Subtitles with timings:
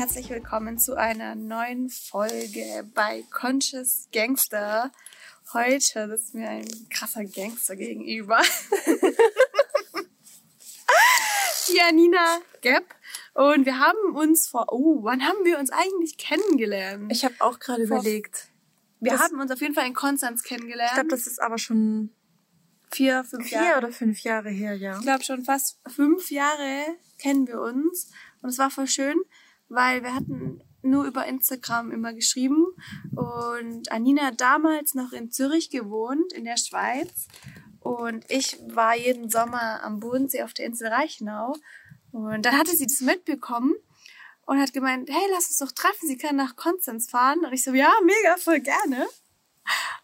[0.00, 4.90] herzlich willkommen zu einer neuen Folge bei Conscious Gangster.
[5.52, 8.38] Heute sitzt mir ein krasser Gangster gegenüber.
[11.68, 12.94] Die Anina Gepp.
[13.34, 17.12] Und wir haben uns vor, oh, wann haben wir uns eigentlich kennengelernt?
[17.12, 18.48] Ich habe auch gerade überlegt.
[19.00, 20.92] Wir das- haben uns auf jeden Fall in Konstanz kennengelernt.
[20.92, 22.08] Ich glaube, das ist aber schon
[22.90, 23.76] vier, fünf vier Jahre.
[23.76, 24.96] oder fünf Jahre her, ja.
[24.96, 26.86] Ich glaube schon fast fünf Jahre
[27.18, 28.10] kennen wir uns.
[28.40, 29.20] Und es war voll schön,
[29.70, 32.66] weil wir hatten nur über Instagram immer geschrieben.
[33.14, 37.28] Und Anina hat damals noch in Zürich gewohnt, in der Schweiz.
[37.80, 41.56] Und ich war jeden Sommer am Bodensee auf der Insel Reichenau.
[42.12, 43.74] Und dann hatte sie das mitbekommen
[44.46, 47.44] und hat gemeint, hey, lass uns doch treffen, sie kann nach Konstanz fahren.
[47.44, 49.06] Und ich so, ja, mega, voll gerne.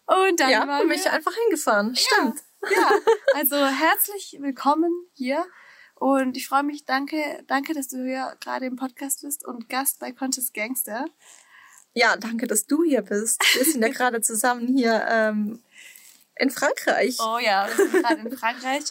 [0.05, 1.95] Und dann ja, waren und mich wir einfach hingefahren.
[1.95, 2.41] Stimmt.
[2.71, 2.91] ja,
[3.35, 5.45] also herzlich willkommen hier.
[5.99, 9.99] Und ich freue mich, danke, danke, dass du hier gerade im Podcast bist und Gast
[9.99, 11.05] bei Conscious Gangster.
[11.93, 13.41] Ja, danke, dass du hier bist.
[13.55, 15.63] Wir sind ja gerade zusammen hier ähm,
[16.35, 17.17] in Frankreich.
[17.19, 18.83] Oh ja, wir sind gerade in Frankreich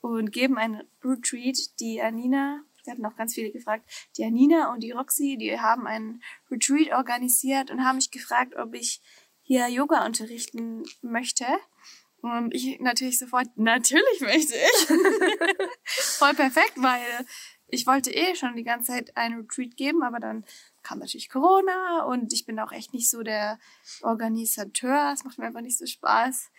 [0.00, 1.56] und geben ein Retreat.
[1.78, 5.86] Die Anina, wir hatten auch ganz viele gefragt, die Anina und die Roxy, die haben
[5.86, 9.00] einen Retreat organisiert und haben mich gefragt, ob ich
[9.42, 11.46] hier Yoga unterrichten möchte.
[12.22, 14.86] Und ich natürlich sofort, natürlich möchte ich.
[15.84, 17.26] Voll perfekt, weil
[17.68, 20.44] ich wollte eh schon die ganze Zeit ein Retreat geben, aber dann
[20.82, 23.58] kam natürlich Corona und ich bin auch echt nicht so der
[24.02, 25.12] Organisateur.
[25.12, 26.50] Es macht mir einfach nicht so Spaß.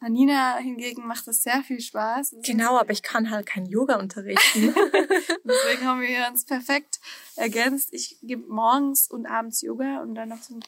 [0.00, 2.36] Anina hingegen macht das sehr viel Spaß.
[2.42, 4.74] Genau, aber ich kann halt kein Yoga unterrichten.
[5.44, 7.00] Deswegen haben wir uns perfekt
[7.36, 7.88] ergänzt.
[7.92, 10.58] Ich gebe morgens und abends Yoga und dann noch so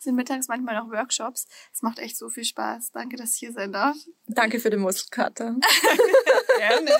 [0.00, 1.46] sind mittags manchmal noch Workshops.
[1.72, 2.92] Es macht echt so viel Spaß.
[2.92, 3.96] Danke, dass ich hier sein darf.
[4.26, 5.56] danke für den Muskelkater.
[6.56, 6.90] Gerne.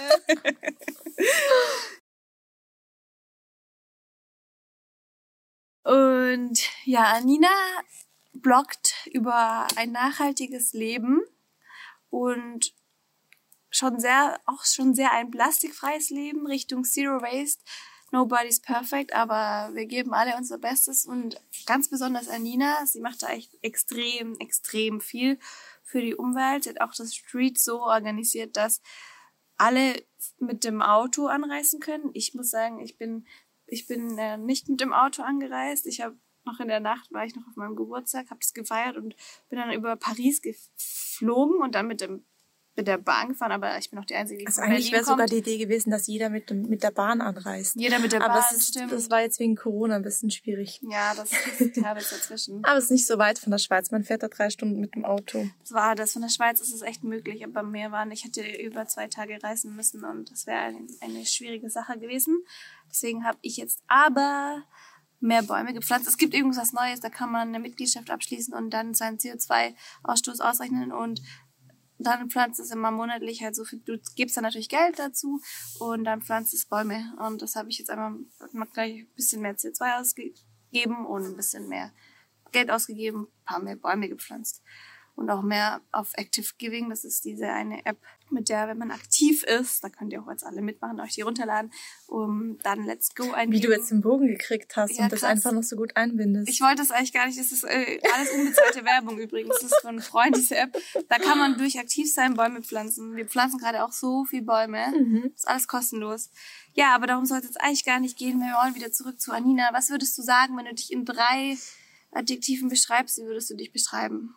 [5.82, 7.48] Und ja, Anina
[8.32, 11.22] bloggt über ein nachhaltiges Leben
[12.10, 12.74] und
[13.70, 17.62] schon sehr, auch schon sehr ein plastikfreies Leben Richtung Zero Waste.
[18.12, 23.28] Nobody's perfect, aber wir geben alle unser Bestes und ganz besonders Anina, sie macht da
[23.28, 25.38] echt extrem, extrem viel
[25.84, 26.64] für die Umwelt.
[26.64, 28.82] Sie hat auch das Street so organisiert, dass
[29.56, 29.94] alle
[30.38, 32.10] mit dem Auto anreisen können.
[32.12, 33.26] Ich muss sagen, ich bin,
[33.66, 35.86] ich bin äh, nicht mit dem Auto angereist.
[35.86, 38.96] Ich habe noch in der Nacht war ich noch auf meinem Geburtstag, habe das gefeiert
[38.96, 39.14] und
[39.48, 42.24] bin dann über Paris geflogen und dann mit dem
[42.76, 45.04] mit der Bahn gefahren, aber ich bin auch die einzige, die Also von eigentlich wäre
[45.04, 47.76] sogar die Idee gewesen, dass jeder mit, dem, mit der Bahn anreist.
[47.76, 48.92] Jeder mit der Aber Bahn, es ist, stimmt.
[48.92, 50.80] das war jetzt wegen Corona ein bisschen schwierig.
[50.88, 52.64] Ja, das ist teilweise dazwischen.
[52.64, 53.90] Aber es ist nicht so weit von der Schweiz.
[53.90, 55.48] Man fährt da drei Stunden mit dem Auto.
[55.60, 56.12] Das war das.
[56.12, 58.10] Von der Schweiz ist es echt möglich, aber mehr waren.
[58.12, 62.44] Ich hätte über zwei Tage reisen müssen und das wäre eine, eine schwierige Sache gewesen.
[62.90, 64.62] Deswegen habe ich jetzt aber
[65.20, 66.08] mehr Bäume gepflanzt.
[66.08, 70.40] Es gibt übrigens was Neues, da kann man eine Mitgliedschaft abschließen und dann seinen CO2-Ausstoß
[70.40, 71.20] ausrechnen und
[72.06, 75.40] dann pflanzt es immer monatlich halt so viel, du gibst dann natürlich Geld dazu
[75.78, 77.14] und dann pflanzt es Bäume.
[77.18, 78.18] Und das habe ich jetzt einmal
[78.52, 81.92] mal gleich ein bisschen mehr CO2 ausgegeben und ein bisschen mehr
[82.52, 84.62] Geld ausgegeben, ein paar mehr Bäume gepflanzt.
[85.16, 86.88] Und auch mehr auf Active Giving.
[86.90, 87.98] Das ist diese eine App,
[88.32, 91.22] mit der, wenn man aktiv ist, da könnt ihr auch jetzt alle mitmachen, euch die
[91.22, 91.72] runterladen,
[92.06, 93.52] um dann Let's Go eingeben.
[93.52, 95.30] Wie du jetzt den Bogen gekriegt hast Ja, und das krass.
[95.30, 96.48] einfach noch so gut einbindest.
[96.48, 97.38] Ich wollte es eigentlich gar nicht.
[97.38, 99.56] Das ist äh, alles unbezahlte Werbung übrigens.
[99.60, 100.76] Das ist von Freund, diese App.
[101.08, 103.16] Da kann man durch aktiv sein Bäume pflanzen.
[103.16, 104.86] Wir pflanzen gerade auch so viel Bäume.
[104.88, 105.22] Mhm.
[105.32, 106.30] Das ist alles kostenlos.
[106.74, 108.40] Ja, aber darum soll es jetzt eigentlich gar nicht gehen.
[108.40, 109.70] Wir wollen wieder zurück zu Anina.
[109.72, 111.56] Was würdest du sagen, wenn du dich in drei
[112.12, 113.18] Adjektiven beschreibst?
[113.18, 114.34] Wie würdest du dich beschreiben?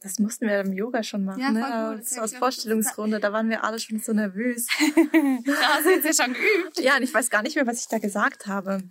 [0.00, 1.94] Das mussten wir im Yoga schon machen, Ja, ne?
[1.96, 2.00] gut.
[2.02, 4.66] Das ich auch- Vorstellungsrunde, da waren wir alle schon so nervös.
[5.44, 6.78] Da hast du jetzt ja schon geübt.
[6.80, 8.82] ja, und ich weiß gar nicht mehr, was ich da gesagt habe.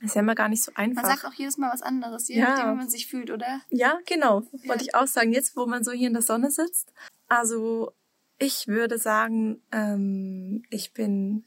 [0.00, 1.02] Das ist ja immer gar nicht so einfach.
[1.02, 2.50] Man sagt auch jedes Mal was anderes, je Ja.
[2.50, 3.60] nachdem, wie man sich fühlt, oder?
[3.70, 4.42] ja, genau.
[4.52, 4.68] Ja.
[4.70, 6.92] Wollte ich auch sagen, jetzt, wo man so hier in der Sonne sitzt.
[7.28, 7.92] Also,
[8.38, 11.44] ich würde sagen, ähm, ich bin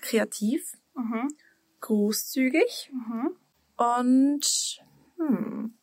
[0.00, 1.28] kreativ, Mhm.
[1.80, 3.36] großzügig Mhm.
[3.76, 4.80] und
[5.18, 5.74] hm,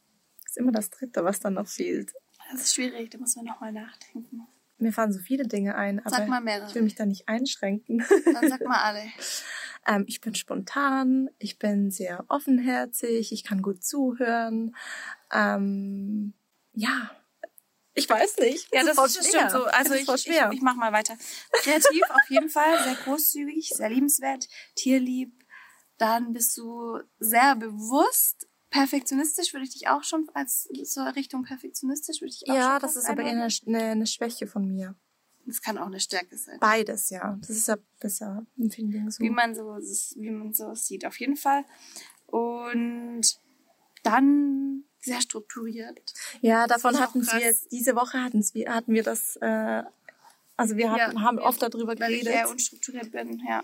[0.45, 2.11] ist immer das Dritte, was dann noch fehlt.
[2.51, 4.47] Das ist schwierig, da muss man nochmal nachdenken.
[4.79, 6.67] Mir fallen so viele Dinge ein, aber Sag mal mehrere.
[6.69, 8.05] ich will mich da nicht einschränken.
[8.25, 9.03] Dann sag mal alle.
[9.89, 14.75] Ähm, ich bin spontan, ich bin sehr offenherzig, ich kann gut zuhören.
[15.31, 16.33] Ähm,
[16.73, 17.09] ja,
[17.93, 18.67] ich weiß nicht.
[18.73, 19.47] Ja, das voll ist schwer.
[19.47, 19.63] stimmt so.
[19.63, 20.51] Also Es ist ich, ich, schwer.
[20.53, 21.15] ich mach mal weiter.
[21.53, 25.31] Kreativ auf jeden Fall, sehr großzügig, sehr liebenswert, tierlieb.
[25.97, 28.46] Dann bist du sehr bewusst.
[28.69, 32.81] Perfektionistisch würde ich dich auch schon als zur Richtung perfektionistisch würde ich auch ja, schon
[32.81, 34.95] das ist aber eher eine, eine, eine Schwäche von mir.
[35.45, 36.57] Das kann auch eine Stärke sein.
[36.59, 37.37] Beides, ja.
[37.39, 39.23] Das ist ja besser, empfinde ich so.
[39.23, 39.77] Wie man so,
[40.17, 41.05] wie man so sieht.
[41.05, 41.63] Auf jeden Fall
[42.25, 43.39] Und
[44.03, 46.13] dann sehr strukturiert.
[46.41, 47.67] Ja, davon hatten wir krass.
[47.71, 49.83] diese Woche hatten wir hatten wir das äh,
[50.57, 52.33] also wir hatten, haben oft darüber weil ich geredet.
[52.33, 53.63] eher unstrukturiert bin, ja.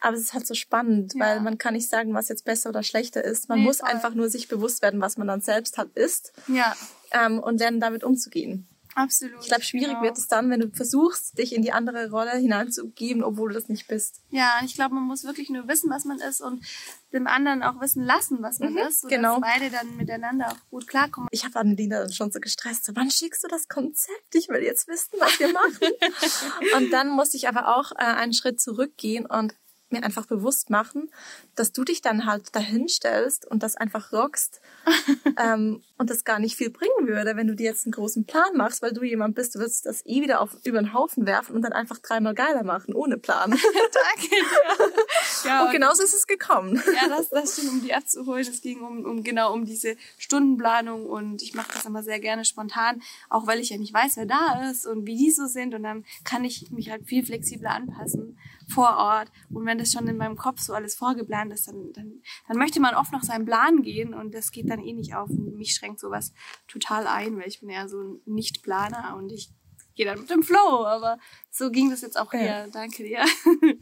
[0.00, 1.20] Aber es ist halt so spannend, Ja.
[1.20, 3.48] weil man kann nicht sagen, was jetzt besser oder schlechter ist.
[3.48, 3.88] Man Nee, muss voll.
[3.88, 6.74] einfach nur sich bewusst werden, was man dann selbst halt ist Ja,
[7.12, 8.68] ähm, und lernen, damit umzugehen.
[8.94, 9.40] absolut.
[9.42, 10.02] Ich glaube, schwierig genau.
[10.02, 13.68] wird es dann, wenn du versuchst, dich in die andere Rolle hineinzugeben, obwohl du das
[13.68, 14.20] nicht bist.
[14.30, 16.64] Ja, ich glaube, man muss wirklich nur wissen, was man ist und
[17.12, 19.40] dem anderen auch wissen lassen, was man ist, sodass genau.
[19.40, 21.28] beide dann miteinander auch gut klarkommen.
[21.30, 24.34] Ich habe Annelina dann schon so gestresst, so, wann schickst du das Konzept?
[24.34, 25.88] Ich will jetzt wissen, was wir machen.
[26.76, 29.54] und dann musste ich aber auch äh, einen Schritt zurückgehen und
[29.90, 31.10] mir einfach bewusst machen,
[31.54, 34.60] dass du dich dann halt dahin stellst und das einfach rockst
[35.38, 38.56] ähm, und das gar nicht viel bringen würde, wenn du dir jetzt einen großen Plan
[38.56, 41.54] machst, weil du jemand bist, du wirst das eh wieder auf über den Haufen werfen
[41.54, 43.50] und dann einfach dreimal geiler machen, ohne Plan.
[43.50, 44.92] Danke dir.
[45.44, 46.82] Ja, und genauso ist es gekommen.
[46.94, 48.40] Ja, das, das stimmt, um die abzuholen.
[48.40, 52.44] Es ging um, um genau um diese Stundenplanung und ich mache das immer sehr gerne
[52.44, 55.74] spontan, auch weil ich ja nicht weiß, wer da ist und wie die so sind
[55.74, 58.36] und dann kann ich mich halt viel flexibler anpassen
[58.68, 62.22] vor Ort und wenn das schon in meinem Kopf so alles vorgeplant ist, dann, dann,
[62.48, 65.30] dann möchte man oft nach seinem Plan gehen und das geht dann eh nicht auf
[65.30, 66.32] und mich schränkt sowas
[66.66, 69.50] total ein, weil ich bin eher so ein Nicht-Planer und ich
[69.94, 71.18] gehe dann mit dem Flow, aber
[71.50, 72.38] so ging das jetzt auch Ja.
[72.40, 72.68] hier.
[72.72, 73.24] Danke dir.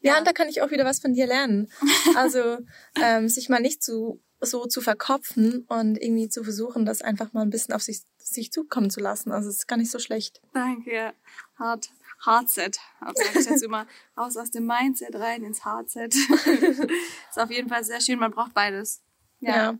[0.00, 1.70] Ja, und da kann ich auch wieder was von dir lernen.
[2.14, 2.58] Also
[3.02, 7.42] ähm, sich mal nicht zu so zu verkopfen und irgendwie zu versuchen, das einfach mal
[7.42, 9.32] ein bisschen auf sich, sich zukommen zu lassen.
[9.32, 10.40] Also es ist gar nicht so schlecht.
[10.54, 11.12] Danke.
[11.58, 11.88] Hard,
[12.24, 12.78] Hardset.
[13.00, 13.86] Also sag ich jetzt immer
[14.16, 16.14] raus aus dem Mindset rein ins Hardset.
[17.30, 18.18] ist auf jeden Fall sehr schön.
[18.18, 19.02] Man braucht beides.
[19.40, 19.56] Ja.
[19.56, 19.78] Ja.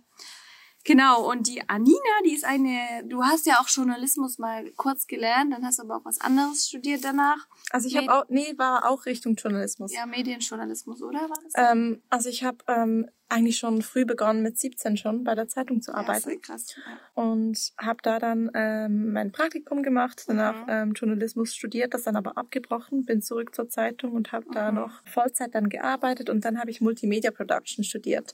[0.84, 1.30] Genau.
[1.30, 5.64] Und die Anina, die ist eine, du hast ja auch Journalismus mal kurz gelernt, dann
[5.64, 7.46] hast du aber auch was anderes studiert danach.
[7.70, 9.92] Also ich habe auch, nee, war auch Richtung Journalismus.
[9.92, 11.20] Ja, Medienjournalismus, oder?
[11.28, 11.52] War das?
[11.56, 15.82] Ähm, also ich habe ähm, eigentlich schon früh begonnen, mit 17 schon bei der Zeitung
[15.82, 16.30] zu Ja, arbeiten.
[16.30, 16.74] ist krass.
[16.76, 17.22] Ja.
[17.22, 20.68] und habe da dann ähm, mein Praktikum gemacht, danach Mhm.
[20.68, 24.76] ähm, Journalismus studiert, das dann aber abgebrochen, bin zurück zur Zeitung und habe da Mhm.
[24.78, 28.32] noch Vollzeit dann gearbeitet und dann habe ich Multimedia Production studiert.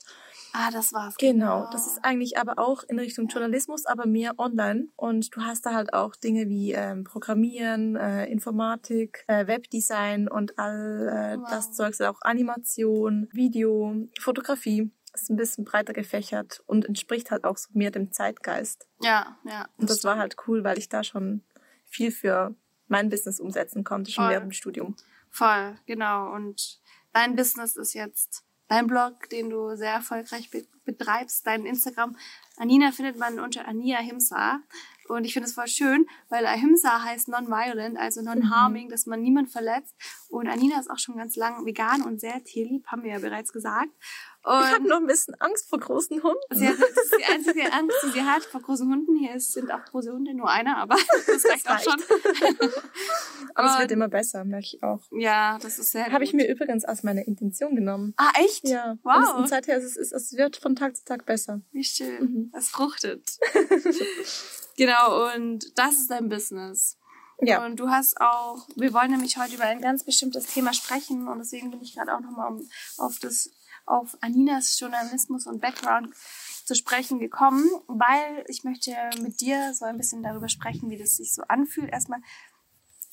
[0.57, 1.15] Ah, das war's.
[1.17, 5.65] Genau, das ist eigentlich aber auch in Richtung Journalismus, aber mehr online und du hast
[5.65, 11.49] da halt auch Dinge wie ähm, Programmieren, äh, Informatik, äh, Webdesign und all äh, Wow.
[11.49, 14.89] das Zeugs, auch Animation, Video, Fotografie.
[15.13, 18.87] Ist ein bisschen breiter gefächert und entspricht halt auch so mehr dem Zeitgeist.
[19.01, 19.67] Ja, ja.
[19.77, 21.43] Und das war halt cool, weil ich da schon
[21.85, 22.55] viel für
[22.87, 24.31] mein Business umsetzen konnte, schon Voll.
[24.31, 24.95] während dem Studium.
[25.29, 26.33] Voll, genau.
[26.33, 26.79] Und
[27.13, 32.15] dein Business ist jetzt dein Blog, den du sehr erfolgreich be betreibst, dein Instagram.
[32.57, 34.59] Anina findet man unter Ania Himsa.
[35.07, 39.51] Und ich finde es voll schön, weil Ahimsa heißt non-violent, also non-harming, dass man niemand
[39.51, 39.93] verletzt.
[40.29, 43.53] Und Anina ist auch schon ganz lang vegan und sehr tierlieb, haben wir ja bereits
[43.53, 43.91] gesagt.
[44.41, 46.39] Ich habe Und noch ein bisschen Angst vor großen Hunden.
[46.51, 49.15] sie hat, das ist die einzige Angst, die sie hat vor großen Hunden.
[49.15, 50.95] Hier sind auch große Hunde, nur einer, aber
[51.27, 51.83] das reicht auch reicht.
[51.85, 52.01] schon.
[53.57, 55.01] Aber es Und- wird immer besser, merke ich auch.
[55.11, 58.13] Ja, das ist sehr Habe ich mir übrigens als meine Intention genommen.
[58.17, 58.67] Ah, echt?
[58.67, 58.97] Ja.
[59.03, 59.29] Wow.
[59.35, 61.61] Und, und seither ist es, ist, es wird von Tag zu Tag besser.
[61.71, 62.21] Wie schön.
[62.21, 62.51] Mhm.
[62.55, 63.37] Es fruchtet.
[64.77, 66.97] genau, und das ist dein Business.
[67.41, 67.65] Ja.
[67.65, 71.39] Und du hast auch, wir wollen nämlich heute über ein ganz bestimmtes Thema sprechen und
[71.39, 72.57] deswegen bin ich gerade auch nochmal
[72.97, 73.49] auf das,
[73.85, 76.15] auf Aninas Journalismus und Background
[76.65, 78.91] zu sprechen gekommen, weil ich möchte
[79.21, 81.91] mit dir so ein bisschen darüber sprechen, wie das sich so anfühlt.
[81.91, 82.21] Erstmal,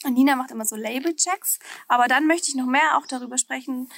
[0.04, 3.88] Anina macht immer so Label-Checks, aber dann möchte ich noch mehr auch darüber sprechen,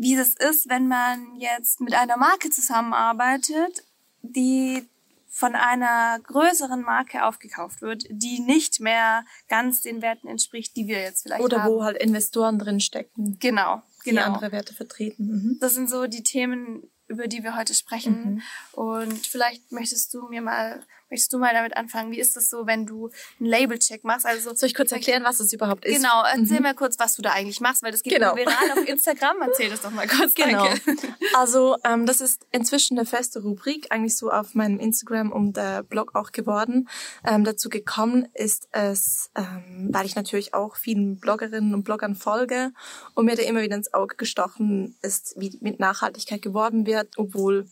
[0.00, 3.84] wie das ist, wenn man jetzt mit einer Marke zusammenarbeitet,
[4.22, 4.88] die
[5.28, 11.00] von einer größeren Marke aufgekauft wird, die nicht mehr ganz den Werten entspricht, die wir
[11.02, 11.74] jetzt vielleicht Oder haben.
[11.74, 14.22] wo halt Investoren drin stecken, Genau, die genau.
[14.22, 15.26] andere Werte vertreten.
[15.26, 15.58] Mhm.
[15.60, 18.34] Das sind so die Themen, über die wir heute sprechen.
[18.34, 18.42] Mhm.
[18.72, 22.66] Und vielleicht möchtest du mir mal, möchtest du mal damit anfangen, wie ist das so,
[22.66, 24.26] wenn du einen Label-Check machst?
[24.26, 25.96] Also Soll ich kurz erklären, was es überhaupt ist?
[25.96, 28.36] Genau, erzähl mir kurz, was du da eigentlich machst, weil das geht Genau.
[28.36, 29.36] viral auf Instagram.
[29.42, 30.34] Erzähl das doch mal kurz.
[30.34, 30.64] Genau.
[30.66, 30.96] Danke.
[31.36, 35.82] Also ähm, das ist inzwischen eine feste Rubrik, eigentlich so auf meinem Instagram und der
[35.82, 36.88] Blog auch geworden.
[37.26, 42.72] Ähm, dazu gekommen ist es, ähm, weil ich natürlich auch vielen Bloggerinnen und Bloggern folge
[43.14, 47.66] und mir da immer wieder ins Auge gestochen ist, wie mit Nachhaltigkeit geworben wird, obwohl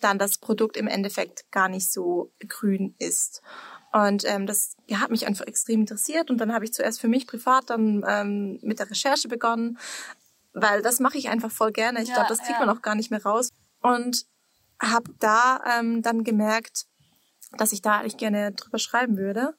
[0.00, 3.42] dann das Produkt im Endeffekt gar nicht so grün ist.
[3.92, 7.08] Und ähm, das ja, hat mich einfach extrem interessiert und dann habe ich zuerst für
[7.08, 9.78] mich privat dann ähm, mit der Recherche begonnen,
[10.52, 12.02] weil das mache ich einfach voll gerne.
[12.02, 12.66] Ich Ja, glaube, das kriegt ja.
[12.66, 13.50] man auch gar nicht mehr raus.
[13.80, 14.26] Und
[14.80, 16.86] habe da ähm, dann gemerkt,
[17.56, 19.54] dass ich da eigentlich gerne drüber schreiben würde.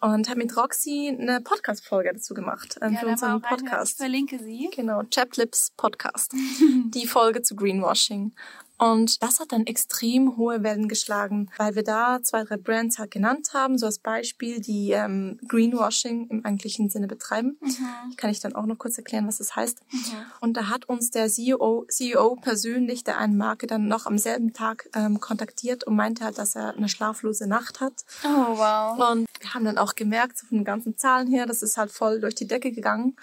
[0.00, 3.54] Und habe mit Roxy eine Podcast-Folge dazu gemacht ähm, Ja, für unseren reinhören.
[3.58, 3.96] Ich Podcast.
[3.98, 4.68] verlinke sie.
[4.74, 6.32] Genau, Chaplips Podcast.
[6.94, 8.32] die Folge zu Greenwashing.
[8.78, 13.10] Und das hat dann extrem hohe Wellen geschlagen, weil wir da zwei, drei Brands halt
[13.10, 17.56] genannt haben, so als Beispiel, die ähm, Greenwashing im eigentlichen Sinne betreiben.
[17.60, 18.16] Mhm.
[18.16, 19.80] Kann ich dann auch noch kurz erklären, was das heißt.
[19.90, 19.98] Mhm.
[20.40, 24.52] Und da hat uns der CEO, CEO persönlich der einen Marke dann noch am selben
[24.52, 28.04] Tag ähm, kontaktiert und meinte halt, dass er eine schlaflose Nacht hat.
[28.24, 29.12] Oh, wow.
[29.12, 31.90] Und wir haben dann auch gemerkt, so von den ganzen Zahlen her, das ist halt
[31.90, 33.16] voll durch die Decke gegangen.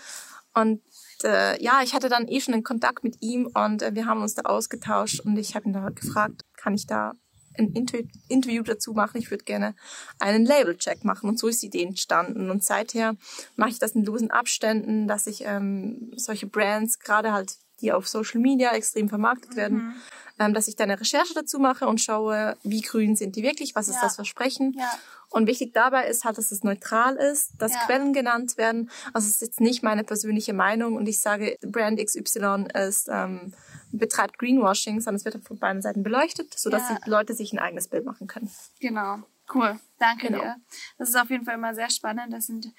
[0.56, 0.82] Und
[1.24, 4.22] äh, ja, ich hatte dann eh schon einen Kontakt mit ihm und äh, wir haben
[4.22, 7.14] uns da ausgetauscht und ich habe ihn da gefragt, kann ich da
[7.58, 8.00] ein Inter
[8.30, 9.18] Interview dazu machen.
[9.18, 9.76] Ich würde gerne
[10.20, 11.30] einen Label-Check machen.
[11.30, 12.50] Und so ist die Idee entstanden.
[12.50, 13.16] Und seither
[13.56, 18.08] mache ich das in losen Abständen, dass ich ähm, solche Brands, gerade halt die auf
[18.08, 19.56] Social Media extrem vermarktet mhm.
[19.58, 19.96] werden,
[20.40, 23.76] ähm, dass ich da eine Recherche dazu mache und schaue, wie grün sind die wirklich,
[23.76, 24.02] was ist ja.
[24.02, 24.74] das Versprechen.
[24.78, 24.92] Ja.
[25.30, 27.80] Und wichtig dabei ist halt, dass es neutral ist, dass ja.
[27.86, 28.90] Quellen genannt werden.
[29.14, 33.54] Also es ist jetzt nicht meine persönliche Meinung und ich sage, Brand XY ist, ähm,
[33.92, 37.00] betreibt Greenwashing, sondern es wird von beiden Seiten beleuchtet, sodass ja.
[37.04, 38.50] die Leute sich ein eigenes Bild machen können.
[38.80, 39.24] Genau.
[39.54, 39.80] Cool.
[40.00, 40.42] Danke genau.
[40.42, 40.56] dir.
[40.98, 42.32] Das ist auf jeden Fall immer sehr spannend.
[42.32, 42.72] Das sind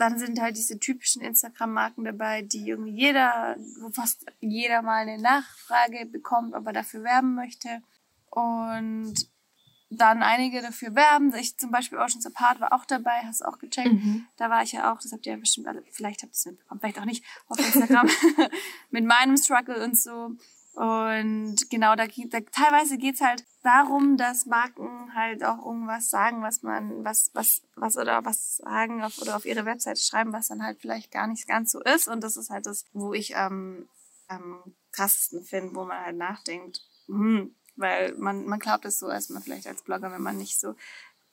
[0.00, 5.20] dann sind halt diese typischen Instagram-Marken dabei, die irgendwie jeder, wo fast jeder mal eine
[5.20, 7.82] Nachfrage bekommt, ob er dafür werben möchte.
[8.30, 9.14] Und
[9.90, 11.34] dann einige dafür werben.
[11.34, 13.92] Ich zum Beispiel Oceans Apart war auch dabei, hast auch gecheckt.
[13.92, 14.26] Mhm.
[14.36, 16.46] Da war ich ja auch, das habt ihr ja bestimmt alle, vielleicht habt ihr es
[16.46, 18.08] mitbekommen, vielleicht auch nicht, auf Instagram,
[18.90, 20.30] mit meinem Struggle und so.
[20.72, 26.62] Und genau, da, da teilweise geht's halt darum, dass Marken halt auch irgendwas sagen, was
[26.62, 30.62] man, was, was, was oder was sagen auf, oder auf ihre Webseite schreiben, was dann
[30.62, 32.08] halt vielleicht gar nicht ganz so ist.
[32.08, 33.88] Und das ist halt das, wo ich am,
[34.28, 34.62] am
[34.92, 39.66] krassesten finde, wo man halt nachdenkt, hm, weil man, man glaubt es so erstmal vielleicht
[39.66, 40.74] als Blogger, wenn man nicht so,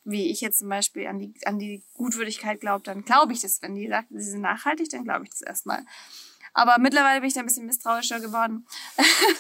[0.04, 3.62] wie ich jetzt zum Beispiel an die, an die Gutwürdigkeit glaubt, dann glaube ich das.
[3.62, 5.86] Wenn die sagt, sie sind nachhaltig, dann glaube ich das erstmal.
[6.58, 8.66] Aber mittlerweile bin ich da ein bisschen misstrauischer geworden.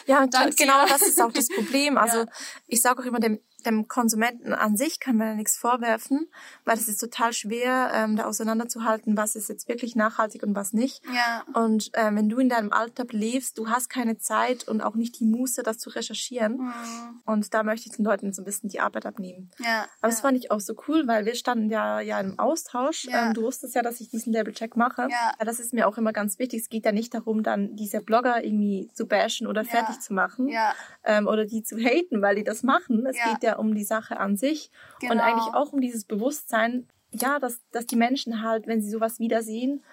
[0.06, 1.98] Ja, und genau das ist auch das Problem.
[2.08, 2.26] Also ja.
[2.68, 6.28] ich sage auch immer dem, dem Konsumenten an sich kann man ja nichts vorwerfen,
[6.66, 10.74] weil es ist total schwer, ähm, da auseinanderzuhalten, was ist jetzt wirklich nachhaltig und was
[10.74, 11.04] nicht.
[11.14, 11.44] Ja.
[11.54, 15.20] Und ähm, wenn du in deinem Alltag lebst, du hast keine Zeit und auch nicht
[15.20, 16.58] die Muße, das zu recherchieren.
[16.58, 17.22] Mhm.
[17.26, 19.52] Und da möchte ich den Leuten so ein bisschen die Arbeit abnehmen.
[19.60, 19.86] Ja.
[20.02, 23.06] Aber das fand ich auch so cool, weil wir standen ja ja im Austausch.
[23.06, 23.28] Ja.
[23.28, 25.08] Ähm, du wusstest ja, dass ich diesen Label-Check mache.
[25.10, 25.34] Ja.
[25.40, 26.62] Das ist mir auch immer ganz wichtig.
[26.62, 30.02] Es geht ja nicht darum, dann diese Blogger irgendwie zu bashen oder fertig ja.
[30.02, 30.74] zu machen ja.
[31.04, 33.06] ähm, oder die zu haten, weil die das machen.
[33.06, 33.32] Es ja.
[33.32, 35.14] geht ja um die Sache an sich genau.
[35.14, 39.20] und eigentlich auch um dieses Bewusstsein, ja, dass, dass die Menschen halt, wenn sie sowas
[39.20, 39.84] wiedersehen,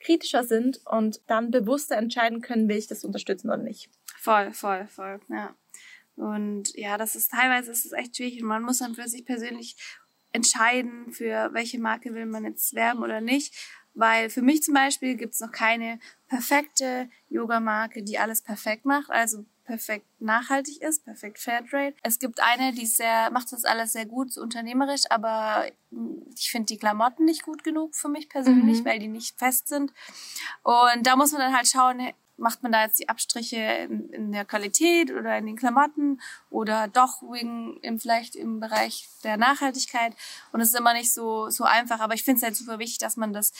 [0.00, 3.90] kritischer sind und dann bewusster entscheiden können, will ich das unterstützen oder nicht.
[4.18, 5.54] Voll, voll, voll, ja.
[6.16, 9.24] Und ja, das ist teilweise ist es echt schwierig und man muss dann für sich
[9.24, 9.76] persönlich
[10.32, 13.54] entscheiden, für welche Marke will man jetzt werben oder nicht.
[13.94, 19.10] Weil für mich zum Beispiel gibt es noch keine perfekte Yoga-Marke, die alles perfekt macht.
[19.10, 21.94] Also perfekt nachhaltig ist, perfekt Fairtrade.
[22.02, 25.66] Es gibt eine, die sehr, macht das alles sehr gut, so unternehmerisch, aber
[26.36, 28.84] ich finde die Klamotten nicht gut genug für mich persönlich, mhm.
[28.84, 29.92] weil die nicht fest sind.
[30.64, 32.00] Und da muss man dann halt schauen,
[32.36, 36.88] macht man da jetzt die Abstriche in, in der Qualität oder in den Klamotten oder
[36.88, 40.14] doch wegen im, vielleicht im Bereich der Nachhaltigkeit.
[40.50, 42.98] Und es ist immer nicht so, so einfach, aber ich finde es halt super wichtig,
[42.98, 43.52] dass man das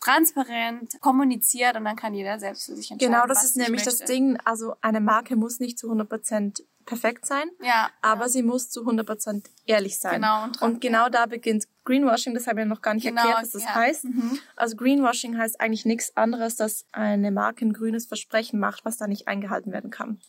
[0.00, 3.12] transparent kommuniziert und dann kann jeder selbst für sich entscheiden.
[3.12, 3.98] Genau, das ist nämlich möchte.
[3.98, 4.38] das Ding.
[4.44, 8.28] Also eine Marke muss nicht zu 100 Prozent perfekt sein, ja, aber ja.
[8.28, 10.22] sie muss zu 100 Prozent ehrlich sein.
[10.22, 10.44] Genau.
[10.44, 11.10] Und, und genau ja.
[11.10, 12.34] da beginnt Greenwashing.
[12.34, 14.04] Das habe ich noch gar nicht genau, erklärt, was das heißt.
[14.04, 14.38] Mhm.
[14.56, 19.06] Also Greenwashing heißt eigentlich nichts anderes, dass eine Marke ein grünes Versprechen macht, was da
[19.06, 20.20] nicht eingehalten werden kann.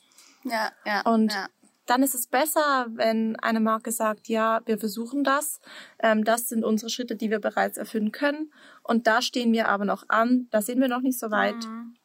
[0.43, 1.01] Ja, ja.
[1.01, 1.47] Und ja
[1.89, 5.60] dann ist es besser, wenn eine Marke sagt, ja, wir versuchen das,
[6.00, 8.53] ähm, das sind unsere Schritte, die wir bereits erfüllen können
[8.84, 11.96] und da stehen wir aber noch an, da sind wir noch nicht so weit, mhm.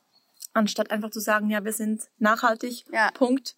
[0.53, 3.11] anstatt einfach zu sagen, ja, wir sind nachhaltig, ja.
[3.13, 3.57] Punkt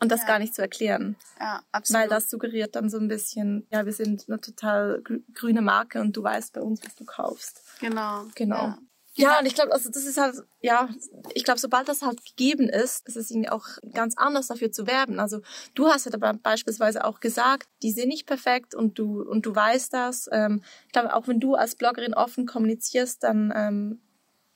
[0.00, 0.26] und das ja.
[0.26, 1.16] gar nicht zu erklären.
[1.40, 2.02] Ja, absolut.
[2.02, 5.02] Weil das suggeriert dann so ein bisschen, ja, wir sind eine total
[5.34, 7.62] grüne Marke und du weißt bei uns, was du kaufst.
[7.80, 8.26] Genau.
[8.34, 8.56] Genau.
[8.56, 8.78] Ja.
[9.16, 10.88] Ja, und ich glaube, also das ist halt, ja,
[11.34, 14.86] ich glaube, sobald das halt gegeben ist, ist es ihnen auch ganz anders dafür zu
[14.86, 15.20] werben.
[15.20, 15.40] Also
[15.74, 19.54] du hast ja dabei beispielsweise auch gesagt, die sind nicht perfekt und du und du
[19.54, 20.28] weißt das.
[20.32, 24.00] Ähm, ich glaube, auch wenn du als Bloggerin offen kommunizierst, dann ähm,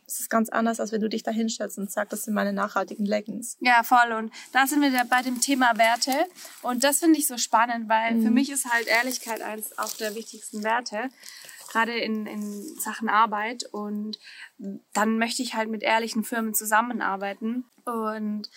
[0.09, 2.53] ist es ganz anders, als wenn du dich da hinstellst und sagst, das sind meine
[2.53, 3.59] nachhaltigen Leggings.
[3.61, 4.13] Ja, voll.
[4.13, 6.13] Und da sind wir bei dem Thema Werte.
[6.63, 8.23] Und das finde ich so spannend, weil mhm.
[8.25, 11.11] für mich ist halt Ehrlichkeit eines auch der wichtigsten Werte
[11.69, 13.65] gerade in, in Sachen Arbeit.
[13.71, 14.19] Und
[14.93, 17.65] dann möchte ich halt mit ehrlichen Firmen zusammenarbeiten.
[17.85, 18.51] Und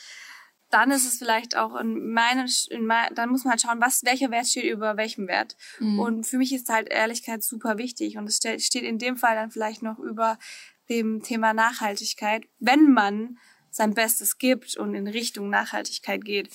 [0.69, 4.03] dann ist es vielleicht auch in meinen, in mein, dann muss man halt schauen, was,
[4.03, 5.55] welcher Wert steht über welchem Wert.
[5.79, 5.99] Mhm.
[5.99, 8.17] Und für mich ist halt Ehrlichkeit super wichtig.
[8.17, 10.39] Und es steht in dem Fall dann vielleicht noch über
[10.89, 13.37] dem Thema Nachhaltigkeit, wenn man
[13.71, 16.49] sein Bestes gibt und in Richtung Nachhaltigkeit geht.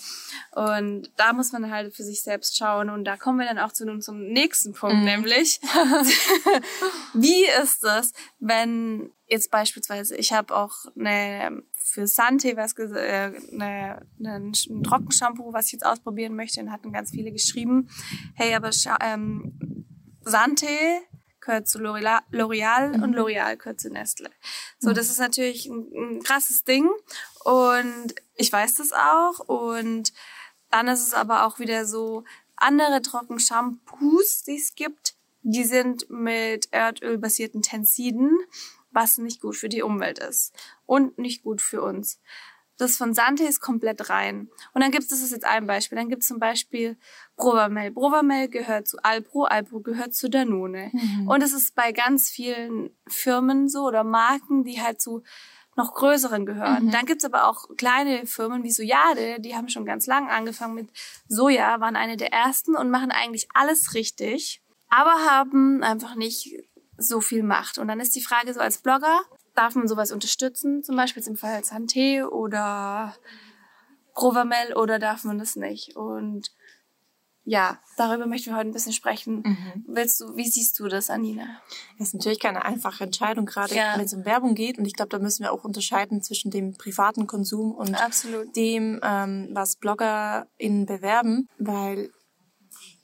[0.52, 2.90] Und da muss man halt für sich selbst schauen.
[2.90, 5.04] Und da kommen wir dann auch zu zum nächsten Punkt, mhm.
[5.04, 5.60] nämlich,
[7.14, 14.06] wie ist es, wenn jetzt beispielsweise, ich habe auch eine für Sante was äh, eine,
[14.18, 17.88] eine, ein Trockenshampoo, was ich jetzt ausprobieren möchte, und hatten ganz viele geschrieben,
[18.34, 18.70] hey, aber
[19.00, 19.86] ähm,
[20.22, 20.66] Sante
[21.46, 23.02] gehört zu L'Oreal mhm.
[23.02, 24.30] und L'Oreal gehört zu Nestle.
[24.78, 26.90] So, das ist natürlich ein, ein krasses Ding
[27.44, 30.12] und ich weiß das auch und
[30.70, 32.24] dann ist es aber auch wieder so,
[32.56, 38.36] andere Trockenshampoos, die es gibt, die sind mit Erdöl basierten Tensiden,
[38.90, 40.54] was nicht gut für die Umwelt ist
[40.86, 42.18] und nicht gut für uns.
[42.78, 44.48] Das von Sante ist komplett rein.
[44.74, 46.96] Und dann gibt es, das ist jetzt ein Beispiel, dann gibt es zum Beispiel
[47.36, 47.90] Brovamel.
[47.90, 50.90] Brovamel gehört zu Alpro, Alpro gehört zu Danone.
[50.92, 51.28] Mhm.
[51.28, 55.22] Und es ist bei ganz vielen Firmen so oder Marken, die halt zu
[55.76, 56.86] noch größeren gehören.
[56.86, 56.90] Mhm.
[56.90, 60.88] Dann gibt's aber auch kleine Firmen wie Sojade, die haben schon ganz lang angefangen mit
[61.28, 66.64] Soja, waren eine der ersten und machen eigentlich alles richtig, aber haben einfach nicht
[66.98, 67.78] so viel Macht.
[67.78, 69.20] Und dann ist die Frage so als Blogger,
[69.56, 73.14] darf man sowas unterstützen, zum Beispiel im Fall Santé oder
[74.14, 75.96] Provamel oder darf man das nicht?
[75.96, 76.50] Und
[77.48, 79.42] ja, darüber möchten wir heute ein bisschen sprechen.
[79.46, 79.84] Mhm.
[79.86, 81.46] Willst du, wie siehst du das, Anina?
[81.96, 83.94] Das ist natürlich keine einfache Entscheidung, gerade ja.
[83.96, 84.78] wenn es um Werbung geht.
[84.78, 88.54] Und ich glaube, da müssen wir auch unterscheiden zwischen dem privaten Konsum und Absolut.
[88.56, 92.10] dem, ähm, was BloggerInnen bewerben, weil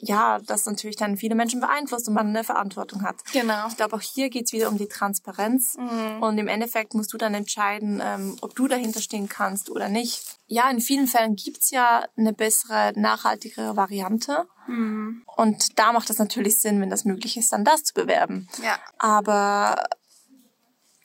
[0.05, 3.25] ja, das natürlich dann viele Menschen beeinflusst und man eine Verantwortung hat.
[3.33, 3.69] Genau.
[3.69, 5.77] Ich glaube, auch hier geht's wieder um die Transparenz.
[5.79, 6.21] Mhm.
[6.21, 10.25] Und im Endeffekt musst du dann entscheiden, ähm, ob du dahinter stehen kannst oder nicht.
[10.49, 14.49] Ja, in vielen Fällen gibt's ja eine bessere, nachhaltigere Variante.
[14.67, 15.23] Mhm.
[15.37, 18.49] Und da macht es natürlich Sinn, wenn das möglich ist, dann das zu bewerben.
[18.61, 18.81] Ja.
[18.99, 19.85] Aber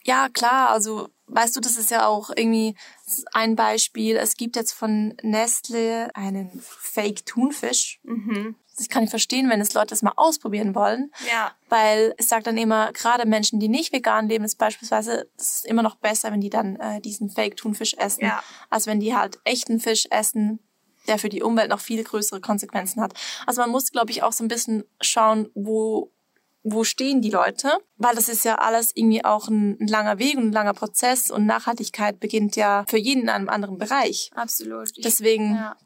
[0.04, 2.76] ja, klar, also weißt du, das ist ja auch irgendwie
[3.32, 4.16] ein Beispiel.
[4.16, 8.00] Es gibt jetzt von Nestle einen Fake Thunfisch.
[8.02, 11.12] Mhm das kann ich verstehen, wenn es Leute das mal ausprobieren wollen.
[11.32, 11.52] Ja.
[11.70, 15.66] Weil es sagt dann immer, gerade Menschen, die nicht vegan leben, ist beispielsweise, es ist
[15.66, 18.44] immer noch besser, wenn die dann äh, diesen Fake-Thunfisch essen, ja.
[18.70, 20.60] als wenn die halt echten Fisch essen,
[21.08, 23.14] der für die Umwelt noch viel größere Konsequenzen hat.
[23.46, 26.12] Also man muss, glaube ich, auch so ein bisschen schauen, wo
[26.70, 27.78] wo stehen die Leute?
[27.96, 31.32] Weil das ist ja alles irgendwie auch ein, ein, langer Weg und ein langer Prozess
[31.32, 34.32] und Nachhaltigkeit beginnt ja für jeden in einem anderen Bereich.
[34.36, 34.92] Absolut.
[34.98, 35.78] Deswegen ja.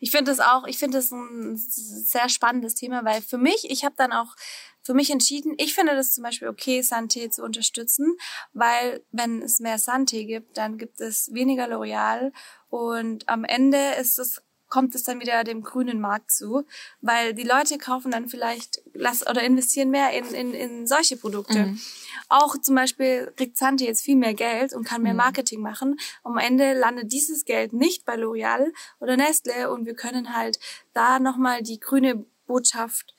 [0.00, 3.84] Ich finde das auch, ich finde das ein sehr spannendes Thema, weil für mich, ich
[3.84, 4.34] habe dann auch
[4.82, 8.16] für mich entschieden, ich finde das zum Beispiel okay, Santé zu unterstützen,
[8.52, 12.32] weil wenn es mehr Santé gibt, dann gibt es weniger L'Oreal
[12.68, 16.64] und am Ende ist es kommt es dann wieder dem grünen Markt zu,
[17.00, 21.66] weil die Leute kaufen dann vielleicht lass, oder investieren mehr in, in, in solche Produkte.
[21.66, 21.80] Mhm.
[22.28, 25.18] Auch zum Beispiel kriegt Zante jetzt viel mehr Geld und kann mehr mhm.
[25.18, 25.98] Marketing machen.
[26.24, 30.58] Am Ende landet dieses Geld nicht bei L'Oreal oder Nestle und wir können halt
[30.92, 33.14] da nochmal die grüne Botschaft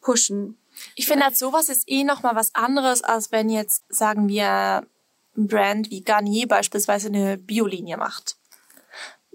[0.00, 0.58] pushen.
[0.94, 4.86] Ich finde halt sowas ist eh nochmal was anderes, als wenn jetzt, sagen wir,
[5.36, 8.37] ein Brand wie Garnier beispielsweise eine Biolinie macht.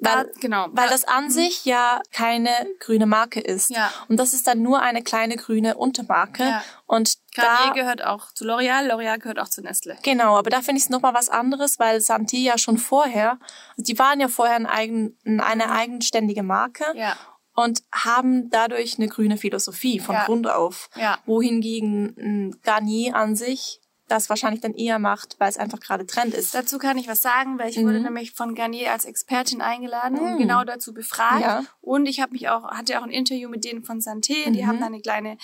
[0.04, 0.68] Weil, genau.
[0.72, 1.30] Weil das an mhm.
[1.30, 3.70] sich ja keine grüne Marke ist.
[3.70, 3.92] Ja.
[4.08, 6.44] Und das ist dann nur eine kleine grüne Untermarke.
[6.44, 6.64] Ja.
[6.86, 9.98] Und Garnier da, gehört auch zu L'Oreal, L'Oreal gehört auch zu Nestle.
[10.04, 13.40] Genau, aber da finde ich es nochmal was anderes, weil Santi ja schon vorher,
[13.78, 16.86] die waren ja vorher ein eigen, eine eigenständige Marke.
[16.96, 17.16] Ja
[17.56, 20.26] und haben dadurch eine grüne Philosophie von ja.
[20.26, 20.90] Grund auf.
[20.96, 21.20] Ja.
[21.26, 23.80] Wohingegen Garnier an sich
[24.14, 26.54] das wahrscheinlich dann eher macht, weil es einfach gerade Trend ist.
[26.54, 27.86] Dazu kann ich was sagen, weil ich mhm.
[27.86, 30.34] wurde nämlich von Garnier als Expertin eingeladen mhm.
[30.34, 31.42] und genau dazu befragt.
[31.42, 31.64] Ja.
[31.82, 34.48] Und ich habe mich auch, hatte auch ein Interview mit denen von Santé.
[34.48, 34.54] Mhm.
[34.54, 35.38] Die haben da eine kleine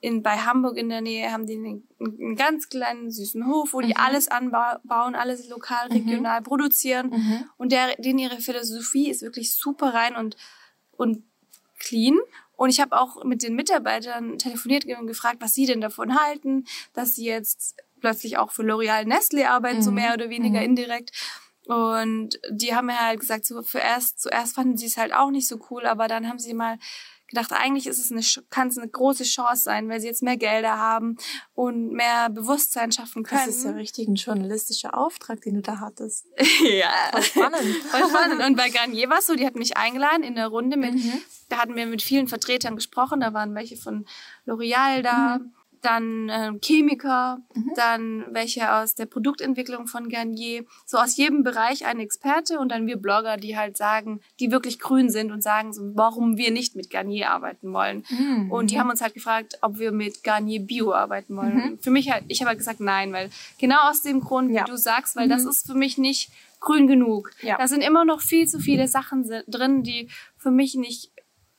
[0.00, 3.80] in, bei Hamburg in der Nähe haben die einen, einen ganz kleinen süßen Hof, wo
[3.80, 3.96] die mhm.
[3.96, 5.96] alles anbauen, alles lokal, mhm.
[5.96, 7.10] regional produzieren.
[7.10, 7.50] Mhm.
[7.56, 10.36] Und der, denen ihre Philosophie ist wirklich super rein und,
[10.92, 11.24] und
[11.78, 12.18] clean.
[12.56, 16.66] Und ich habe auch mit den Mitarbeitern telefoniert und gefragt, was sie denn davon halten,
[16.94, 19.82] dass sie jetzt plötzlich auch für L'Oreal Nestle arbeiten, mhm.
[19.82, 20.66] so mehr oder weniger mhm.
[20.66, 21.10] indirekt.
[21.64, 25.48] Und die haben mir halt gesagt, so zuerst, zuerst fanden sie es halt auch nicht
[25.48, 26.78] so cool, aber dann haben sie mal
[27.26, 30.36] gedacht, eigentlich ist es eine, kann es eine große Chance sein, weil sie jetzt mehr
[30.36, 31.16] Gelder haben
[31.54, 33.42] und mehr Bewusstsein schaffen können.
[33.44, 36.26] Das ist ja richtig ein journalistischer Auftrag, den du da hattest.
[36.62, 36.92] ja.
[37.10, 37.76] Voll spannend.
[37.90, 38.44] Voll spannend.
[38.44, 41.20] Und bei Garnier war es so, die hat mich eingeladen in der Runde mit, mhm.
[41.48, 44.06] da hatten wir mit vielen Vertretern gesprochen, da waren welche von
[44.46, 45.55] L'Oreal da, mhm
[45.86, 47.72] dann äh, Chemiker, mhm.
[47.76, 52.86] dann welche aus der Produktentwicklung von Garnier, so aus jedem Bereich ein Experte und dann
[52.86, 56.74] wir Blogger, die halt sagen, die wirklich grün sind und sagen, so, warum wir nicht
[56.74, 58.04] mit Garnier arbeiten wollen.
[58.10, 58.50] Mhm.
[58.50, 61.56] Und die haben uns halt gefragt, ob wir mit Garnier Bio arbeiten wollen.
[61.56, 61.78] Mhm.
[61.78, 64.62] Für mich halt, ich habe halt gesagt nein, weil genau aus dem Grund, ja.
[64.62, 65.50] wie du sagst, weil das mhm.
[65.50, 67.30] ist für mich nicht grün genug.
[67.42, 67.58] Ja.
[67.58, 71.12] Da sind immer noch viel zu viele Sachen drin, die für mich nicht,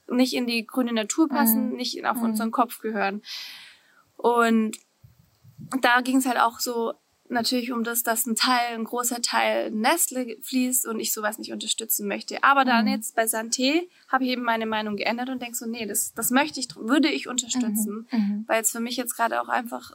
[0.09, 1.75] nicht in die grüne Natur passen, Mhm.
[1.77, 3.21] nicht auf unseren Kopf gehören.
[4.17, 4.77] Und
[5.81, 6.93] da ging es halt auch so
[7.29, 11.51] natürlich um das, dass ein Teil, ein großer Teil Nestle fließt und ich sowas nicht
[11.51, 12.41] unterstützen möchte.
[12.43, 12.91] Aber dann Mhm.
[12.91, 16.31] jetzt bei Santé habe ich eben meine Meinung geändert und denke so, nee, das, das
[16.31, 18.45] möchte ich, würde ich unterstützen, Mhm.
[18.47, 19.91] weil es für mich jetzt gerade auch einfach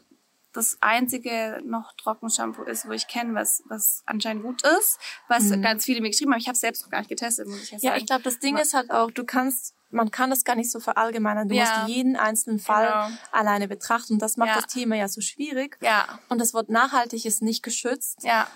[0.53, 5.87] das einzige noch Trockenshampoo ist, wo ich kenne, was, was anscheinend gut ist, was ganz
[5.87, 6.41] viele mir geschrieben haben.
[6.41, 7.79] Ich habe es selbst noch gar nicht getestet, muss ich Mhm.
[7.81, 8.01] Ja, sagen.
[8.03, 10.81] ich glaube, das Ding ist halt auch, du kannst, man kann das gar nicht so
[10.81, 11.49] verallgemeinern.
[11.49, 11.63] Du Ja.
[11.81, 13.19] musst jeden einzelnen Fall Genau.
[13.31, 14.15] alleine betrachten.
[14.15, 14.55] Und das macht Ja.
[14.57, 15.79] das Thema ja so schwierig.
[15.81, 18.25] ja, Und das Wort nachhaltig ist nicht geschützt.
[18.25, 18.47] ja,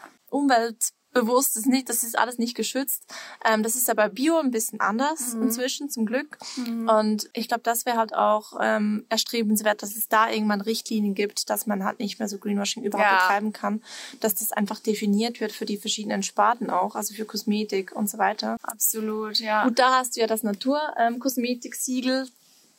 [1.20, 3.02] Umweltbewusst ist nicht, das ist alles nicht geschützt.
[3.44, 5.42] Ähm, das ist ja bei Bio ein bisschen anders Mhm.
[5.42, 6.38] inzwischen, zum Glück.
[6.56, 11.48] Und ich glaube, das wäre halt auch ähm, erstrebenswert, dass es da irgendwann Richtlinien gibt,
[11.50, 13.16] dass man halt nicht mehr so Greenwashing überhaupt Ja.
[13.18, 13.82] betreiben kann.
[14.20, 18.18] Dass das einfach definiert wird für die verschiedenen Sparten auch, also für Kosmetik und so
[18.18, 18.56] weiter.
[18.62, 19.64] absolut, ja.
[19.64, 22.28] Gut, da hast du ja das Natur-Kosmetik-Siegel,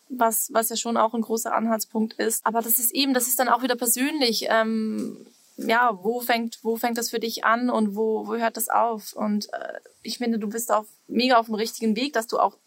[0.10, 2.46] was, was ja schon auch ein großer Anhaltspunkt ist.
[2.46, 4.46] Aber das ist eben, das ist dann auch wieder persönlich.
[4.50, 5.26] Ähm,
[5.58, 9.14] ja, wo fängt, wo fängt das für dich an und wo, wo hört das auf?
[9.14, 12.58] Und äh, ich finde, du bist auf, mega auf dem richtigen Weg, dass du auch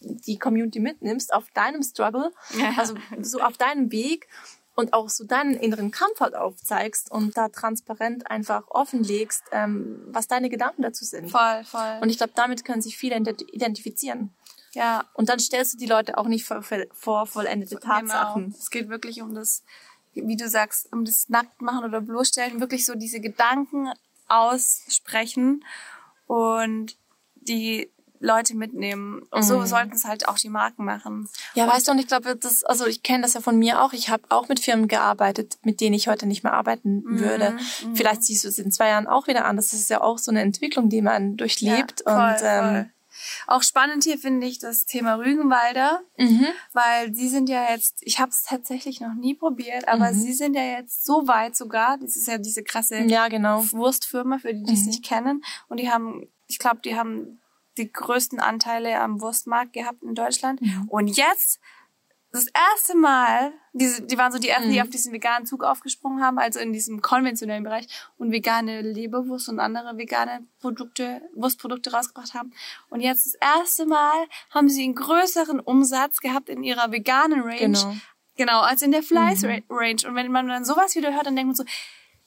[0.00, 2.74] die Community mitnimmst auf deinem Struggle, Ja.
[2.76, 4.28] also so auf deinem Weg
[4.76, 10.26] und auch so deinen inneren Kampf halt aufzeigst und da transparent einfach offenlegst, ähm, was
[10.28, 11.30] deine Gedanken dazu sind.
[11.30, 11.98] Voll, voll.
[12.02, 14.34] Und ich glaube, damit können sich viele ident- identifizieren.
[14.72, 18.44] ja, Und dann stellst du die Leute auch nicht vor, vor vollendete Tatsachen.
[18.46, 18.56] Genau.
[18.58, 19.62] Es geht wirklich um das,
[20.14, 23.88] wie du sagst, um das Nacktmachen oder bloßstellen, wirklich so diese Gedanken
[24.28, 25.64] aussprechen
[26.26, 26.96] und
[27.36, 29.22] die Leute mitnehmen.
[29.30, 31.28] Und so sollten es halt auch die Marken machen.
[31.54, 33.92] Ja, weißt du, und ich glaube, das, also ich kenne das ja von mir auch.
[33.92, 37.56] Ich habe auch mit Firmen gearbeitet, mit denen ich heute nicht mehr arbeiten Mhm, würde.
[37.94, 39.56] Vielleicht siehst du es in zwei Jahren auch wieder an.
[39.56, 42.02] Das ist ja auch so eine Entwicklung, die man durchlebt.
[42.06, 42.90] Ja, voll, und ähm, voll.
[43.46, 46.46] Auch spannend hier finde ich das Thema Rügenwalder, Mhm.
[46.72, 50.14] weil sie sind ja jetzt, ich habe es tatsächlich noch nie probiert, aber Mhm.
[50.20, 53.64] sie sind ja jetzt so weit sogar, das ist ja diese krasse ja, genau.
[53.72, 54.86] Wurstfirma, für die, die es Mhm.
[54.86, 55.44] nicht kennen.
[55.68, 57.40] Und die haben, ich glaube, die haben
[57.76, 60.60] die größten Anteile am Wurstmarkt gehabt in Deutschland.
[60.60, 60.86] Mhm.
[60.88, 61.58] Und jetzt,
[62.34, 64.82] das erste Mal, diese, die waren so die ersten, die Mhm.
[64.82, 67.86] auf diesen veganen Zug aufgesprungen haben, also in diesem konventionellen Bereich
[68.18, 72.52] und vegane Leberwurst und andere vegane Produkte, Wurstprodukte rausgebracht haben.
[72.90, 77.58] Und jetzt das erste Mal haben sie einen größeren Umsatz gehabt in ihrer veganen Range.
[77.58, 77.96] Genau.
[78.36, 79.62] Genau, als in der Fleiß Mhm.
[79.70, 80.08] Range.
[80.08, 81.64] Und wenn man dann sowas wieder hört, dann denkt man so,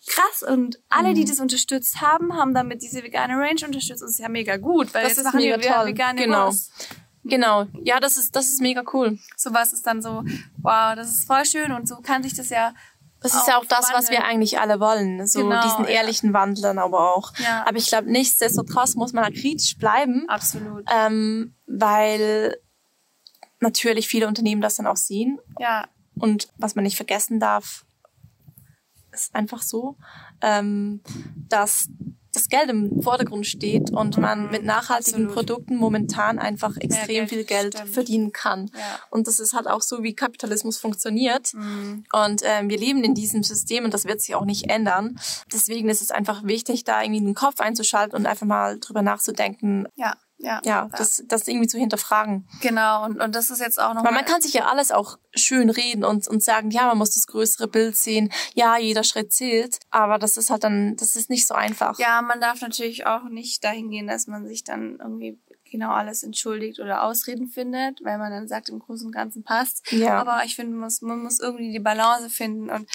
[0.07, 0.41] krass.
[0.41, 1.15] Und alle, Mhm.
[1.15, 4.01] die das unterstützt haben, haben damit diese vegane Range unterstützt.
[4.01, 5.85] Und das ist ja mega gut, weil Das jetzt ist machen mega die wieder toll.
[5.87, 6.45] vegane Genau.
[6.45, 6.71] Wurst.
[7.27, 7.65] Genau.
[7.83, 9.17] Ja, das ist, das ist mega cool.
[9.35, 10.23] Sowas ist dann so,
[10.61, 11.71] wow, das ist voll schön.
[11.71, 12.73] Und so kann sich das ja
[13.21, 15.25] Das ist ja auch das, was wir eigentlich alle wollen.
[15.27, 16.01] So Genau, diesen ja.
[16.01, 17.33] ehrlichen Wandel dann aber auch.
[17.37, 17.65] Ja.
[17.67, 20.25] Aber ich glaube, nichtsdestotrotz muss man da kritisch bleiben.
[20.29, 20.85] Absolut.
[20.93, 22.57] ähm, weil
[23.59, 25.39] natürlich viele Unternehmen das dann auch sehen.
[25.59, 27.85] Ja, Und was man nicht vergessen darf,
[29.11, 29.97] ist einfach so,
[30.41, 31.01] ähm,
[31.49, 31.89] dass
[32.37, 35.47] das Geld im Vordergrund steht und man mit nachhaltigen absolut.
[35.47, 37.93] Produkten momentan einfach extrem Geld, viel Geld stimmt.
[37.93, 38.69] verdienen kann.
[38.73, 38.99] Ja.
[39.09, 41.53] Und das ist halt auch so, wie Kapitalismus funktioniert.
[41.53, 42.05] Mhm.
[42.13, 45.19] Und ähm, wir leben in diesem System und das wird sich auch nicht ändern.
[45.51, 49.87] Deswegen ist es einfach wichtig, da irgendwie den Kopf einzuschalten und einfach mal drüber nachzudenken,
[49.95, 50.61] ja, ja.
[50.63, 52.47] ja, das, das irgendwie zu hinterfragen.
[52.61, 53.05] Genau.
[53.05, 55.69] Und, und das ist jetzt auch noch Weil man kann sich ja alles auch schön
[55.69, 59.79] reden und, und sagen, ja, man muss das größere Bild sehen, ja, jeder Schritt zählt,
[59.89, 61.97] aber das ist halt dann, das ist nicht so einfach.
[61.99, 66.23] Ja, man darf natürlich auch nicht dahin gehen, dass man sich dann irgendwie genau alles
[66.23, 69.91] entschuldigt oder Ausreden findet, weil man dann sagt, im Großen und Ganzen passt.
[69.91, 70.19] Ja.
[70.19, 72.87] Aber ich finde, man muss, man muss irgendwie die Balance finden und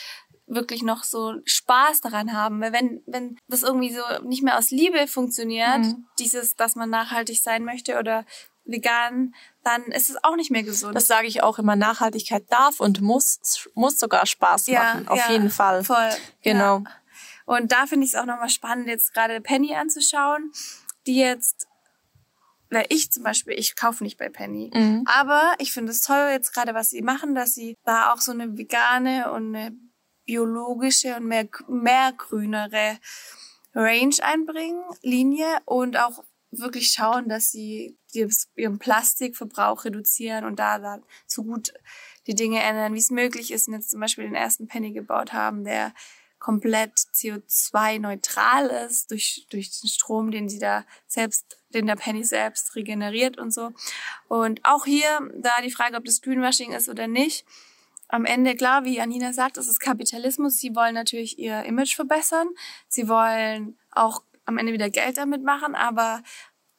[0.55, 2.61] wirklich noch so Spaß daran haben.
[2.61, 6.07] Weil wenn, wenn das irgendwie so nicht mehr aus Liebe funktioniert, Mhm.
[6.19, 8.25] dieses, dass man nachhaltig sein möchte oder
[8.65, 9.35] vegan,
[9.65, 10.95] dann ist es auch nicht mehr gesund.
[10.95, 15.51] Das sage ich auch immer, Nachhaltigkeit darf und muss, muss sogar Spaß machen, auf jeden
[15.51, 15.83] Fall.
[15.85, 16.11] Voll.
[16.43, 16.79] Genau.
[16.79, 16.85] Ja.
[17.45, 20.53] Und da finde ich es auch nochmal spannend, jetzt gerade Penny anzuschauen,
[21.09, 21.67] die jetzt,
[22.71, 25.03] weil ich zum Beispiel, ich kaufe nicht bei Penny, Mhm.
[25.07, 28.31] aber ich finde es toll jetzt gerade, was sie machen, dass sie da auch so
[28.33, 29.73] eine vegane und eine
[30.25, 32.99] biologische und mehr, mehr grünere
[33.75, 40.99] Range einbringen, Linie und auch wirklich schauen, dass sie ihren Plastikverbrauch reduzieren und da, da
[41.27, 41.73] so gut
[42.27, 45.33] die Dinge ändern, wie es möglich ist und jetzt zum Beispiel den ersten Penny gebaut
[45.33, 45.95] haben, der
[46.39, 52.75] komplett CO2-neutral ist durch, durch den Strom, den sie da selbst, den der Penny selbst
[52.75, 53.71] regeneriert und so.
[54.29, 57.47] Und auch hier, da die Frage, ob das Greenwashing ist oder nicht,
[58.13, 60.59] am Ende, klar, wie Janina sagt, es ist Kapitalismus.
[60.59, 62.47] Sie wollen natürlich ihr Image verbessern.
[62.87, 66.23] Sie wollen auch am Ende wieder Geld damit machen, aber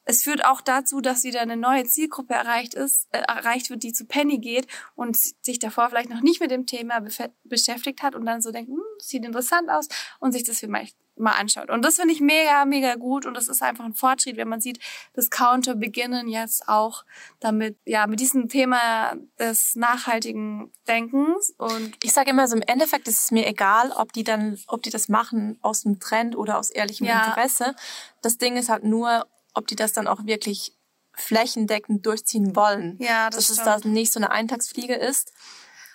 [0.04, 3.92] es führt auch dazu, dass wieder eine neue Zielgruppe erreicht ist, äh, erreicht wird, die
[3.92, 7.04] zu Penny geht und sich davor vielleicht noch nicht mit dem Thema
[7.42, 9.88] beschäftigt hat und dann so denkt, hm, sieht interessant aus
[10.20, 11.70] und sich das vielleicht mal anschaut.
[11.70, 14.60] Und das finde ich mega, mega gut und das ist einfach ein Fortschritt, wenn man
[14.60, 14.78] sieht,
[15.16, 17.04] Discounter beginnen jetzt auch
[17.40, 23.08] damit, ja, mit diesem Thema des nachhaltigen Denkens und ich sage immer so, im Endeffekt
[23.08, 26.58] ist es mir egal, ob die dann, ob die das machen aus dem Trend oder
[26.58, 27.26] aus ehrlichem ja.
[27.26, 27.74] Interesse.
[28.22, 30.72] Das Ding ist halt nur, ob die das dann auch wirklich
[31.16, 32.96] flächendeckend durchziehen wollen.
[32.98, 33.76] Ja, das Dass stimmt.
[33.76, 35.32] es da nicht so eine Eintagsfliege ist.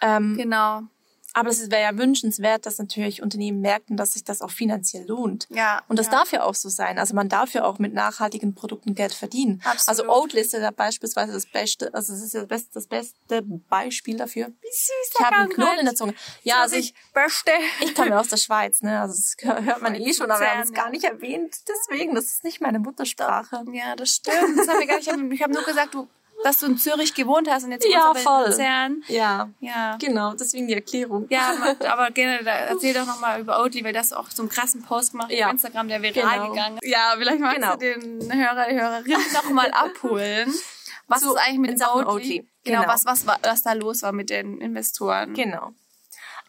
[0.01, 0.83] Ähm, genau.
[1.33, 5.47] Aber es wäre ja wünschenswert, dass natürlich Unternehmen merken, dass sich das auch finanziell lohnt.
[5.49, 5.81] Ja.
[5.87, 6.13] Und das ja.
[6.13, 6.99] darf ja auch so sein.
[6.99, 9.61] Also man darf ja auch mit nachhaltigen Produkten Geld verdienen.
[9.63, 9.87] Absolut.
[9.87, 13.41] Also Oatly ist ja beispielsweise das beste, also es ist ja das beste, das beste
[13.69, 14.47] Beispiel dafür.
[14.47, 16.13] Wie süß Ich habe einen Knoten in der Zunge.
[16.43, 17.51] Ja, also ich, beste.
[17.81, 18.99] ich komme ja aus der Schweiz, ne?
[18.99, 21.55] Also das hört man eh schon, aber wir haben es gar nicht erwähnt.
[21.67, 23.63] Deswegen, das ist nicht meine Muttersprache.
[23.71, 24.57] Ja, das stimmt.
[24.57, 25.09] Das haben wir gar nicht.
[25.33, 26.07] Ich habe nur gesagt, du
[26.43, 28.45] dass du in Zürich gewohnt hast und jetzt ja, voll.
[28.45, 29.03] in Luzern.
[29.07, 31.27] Ja, ja, genau, deswegen die Erklärung.
[31.29, 31.53] Ja,
[31.87, 35.31] aber generell, erzähl doch nochmal über Oatly, weil das auch so einen krassen Post gemacht
[35.31, 35.47] ja.
[35.47, 36.49] auf Instagram, der viral genau.
[36.49, 36.89] gegangen ist.
[36.89, 37.73] Ja, vielleicht magst genau.
[37.73, 40.53] du den Hörer, die Hörerin nochmal abholen.
[41.07, 42.05] Was so, ist eigentlich mit Oatly?
[42.05, 42.47] Oatly?
[42.63, 42.93] Genau, genau.
[42.93, 45.33] Was, was, was da los war mit den Investoren.
[45.33, 45.73] Genau.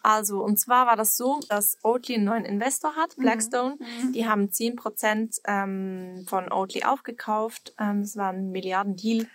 [0.03, 3.21] Also, und zwar war das so, dass Oatly einen neuen Investor hat, mhm.
[3.23, 3.77] Blackstone.
[3.79, 4.13] Mhm.
[4.13, 7.73] Die haben 10% ähm, von Oatly aufgekauft.
[7.79, 9.27] Ähm, es war ein Milliardendeal.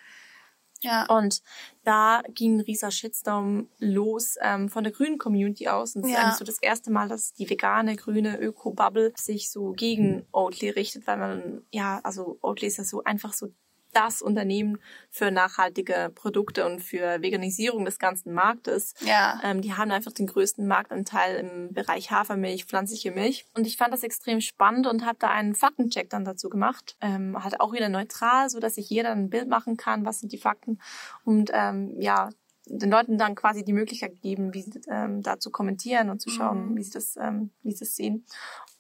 [0.82, 1.06] Ja.
[1.06, 1.42] Und
[1.84, 5.96] da ging ein rieser Shitstorm los ähm, von der grünen Community aus.
[5.96, 6.16] Und es ja.
[6.16, 10.70] ist eigentlich so das erste Mal, dass die vegane, grüne Öko-Bubble sich so gegen Oatly
[10.70, 13.48] richtet, weil man, ja, also Oatly ist ja so einfach so
[13.96, 14.78] das Unternehmen
[15.10, 18.94] für nachhaltige Produkte und für Veganisierung des ganzen Marktes.
[19.00, 19.40] Ja.
[19.42, 23.46] Ähm, die haben einfach den größten Marktanteil im Bereich Hafermilch, pflanzliche Milch.
[23.54, 26.96] Und ich fand das extrem spannend und habe da einen Faktencheck dann dazu gemacht.
[27.00, 30.32] Ähm, halt auch wieder neutral, so dass sich jeder ein Bild machen kann, was sind
[30.32, 30.78] die Fakten.
[31.24, 32.28] Und ähm, ja,
[32.68, 36.30] den Leuten dann quasi die Möglichkeit geben, wie sie ähm, da zu kommentieren und zu
[36.30, 36.76] schauen, mhm.
[36.76, 38.26] wie sie das, ähm, wie sie das sehen.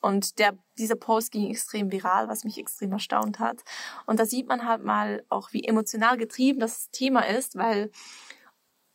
[0.00, 3.62] Und der, dieser Post ging extrem viral, was mich extrem erstaunt hat.
[4.06, 7.90] Und da sieht man halt mal auch, wie emotional getrieben das Thema ist, weil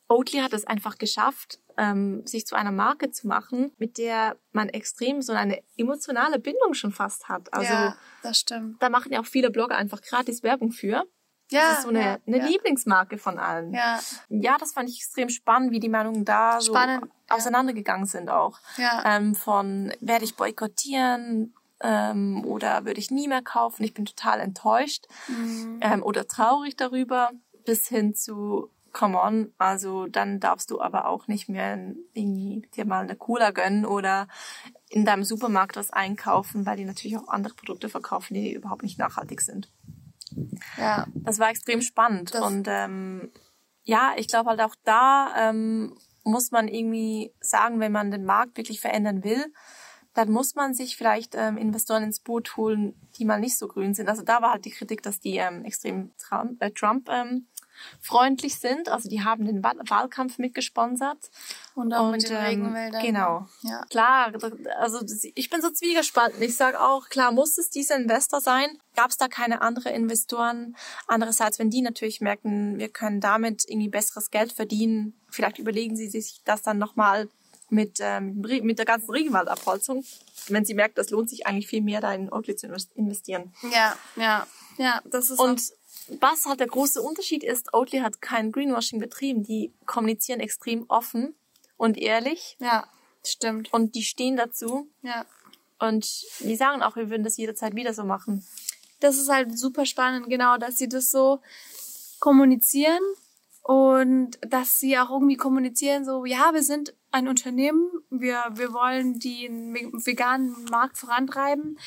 [0.09, 4.67] Oatly hat es einfach geschafft, ähm, sich zu einer Marke zu machen, mit der man
[4.67, 7.53] extrem so eine emotionale Bindung schon fast hat.
[7.53, 8.81] Also, ja, das stimmt.
[8.81, 11.05] Da machen ja auch viele Blogger einfach gratis Werbung für.
[11.51, 12.45] Ja, das ist so eine, ja, eine ja.
[12.45, 13.73] Lieblingsmarke von allen.
[13.73, 13.99] Ja.
[14.29, 18.59] ja, das fand ich extrem spannend, wie die Meinungen da spannend, so auseinandergegangen sind auch.
[18.77, 19.03] Ja.
[19.05, 24.39] Ähm, von werde ich boykottieren ähm, oder würde ich nie mehr kaufen, ich bin total
[24.39, 25.79] enttäuscht Mhm.
[25.81, 27.31] ähm, oder traurig darüber,
[27.65, 31.77] bis hin zu come on, also dann darfst du aber auch nicht mehr
[32.13, 34.27] irgendwie dir mal eine Cola gönnen oder
[34.89, 38.99] in deinem Supermarkt was einkaufen, weil die natürlich auch andere Produkte verkaufen, die überhaupt nicht
[38.99, 39.71] nachhaltig sind.
[40.77, 41.07] Ja.
[41.13, 42.33] Das war extrem spannend.
[42.33, 43.31] Das- und ähm,
[43.83, 48.57] ja, ich glaube halt auch da ähm, muss man irgendwie sagen, wenn man den Markt
[48.57, 49.51] wirklich verändern will,
[50.13, 53.93] dann muss man sich vielleicht ähm, Investoren ins Boot holen, die mal nicht so grün
[53.93, 54.09] sind.
[54.09, 57.47] Also da war halt die Kritik, dass die ähm, extrem Trump, äh, Trump ähm,
[58.01, 58.89] freundlich sind.
[58.89, 61.17] Also die haben den Wahl Wahlkampf mitgesponsert.
[61.75, 63.01] Und auch mit Und, den ähm, Regenwäldern.
[63.01, 63.47] Genau.
[63.61, 63.83] Ja.
[63.89, 64.33] Klar,
[64.79, 64.99] also
[65.35, 66.41] ich bin so zwiegespalten.
[66.41, 68.67] Ich sage auch, klar, muss es dieser Investor sein?
[68.95, 70.75] Gab es da keine andere Investoren?
[71.07, 76.09] Andererseits, wenn die natürlich merken, wir können damit irgendwie besseres Geld verdienen, vielleicht überlegen sie
[76.09, 77.29] sich das dann nochmal
[77.71, 80.03] mit, ähm, mit der ganzen Regenwaldabholzung,
[80.49, 83.53] wenn sie merken, das lohnt sich eigentlich viel mehr, da in Oatly zu investieren.
[83.73, 84.45] Ja, ja,
[84.77, 85.61] ja, das ist Und
[86.19, 89.43] was halt der große Unterschied ist, Oatly hat kein Greenwashing betrieben.
[89.43, 91.35] Die kommunizieren extrem offen
[91.77, 92.87] und ehrlich ja,
[93.25, 93.73] stimmt.
[93.73, 94.89] und die stehen dazu.
[95.01, 95.25] Ja.
[95.79, 96.05] Und
[96.39, 98.45] die sagen auch, wir würden das jederzeit wieder so machen.
[98.99, 101.41] Das ist halt super spannend, genau, dass sie das so
[102.19, 103.01] kommunizieren
[103.63, 109.19] und dass sie auch irgendwie kommunizieren, so, ja, wir sind ein Unternehmen, wir, wir wollen
[109.19, 109.73] den
[110.05, 111.79] veganen Markt vorantreiben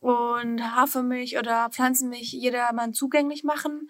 [0.00, 3.88] und Hafermilch oder Pflanzenmilch jedermann zugänglich machen.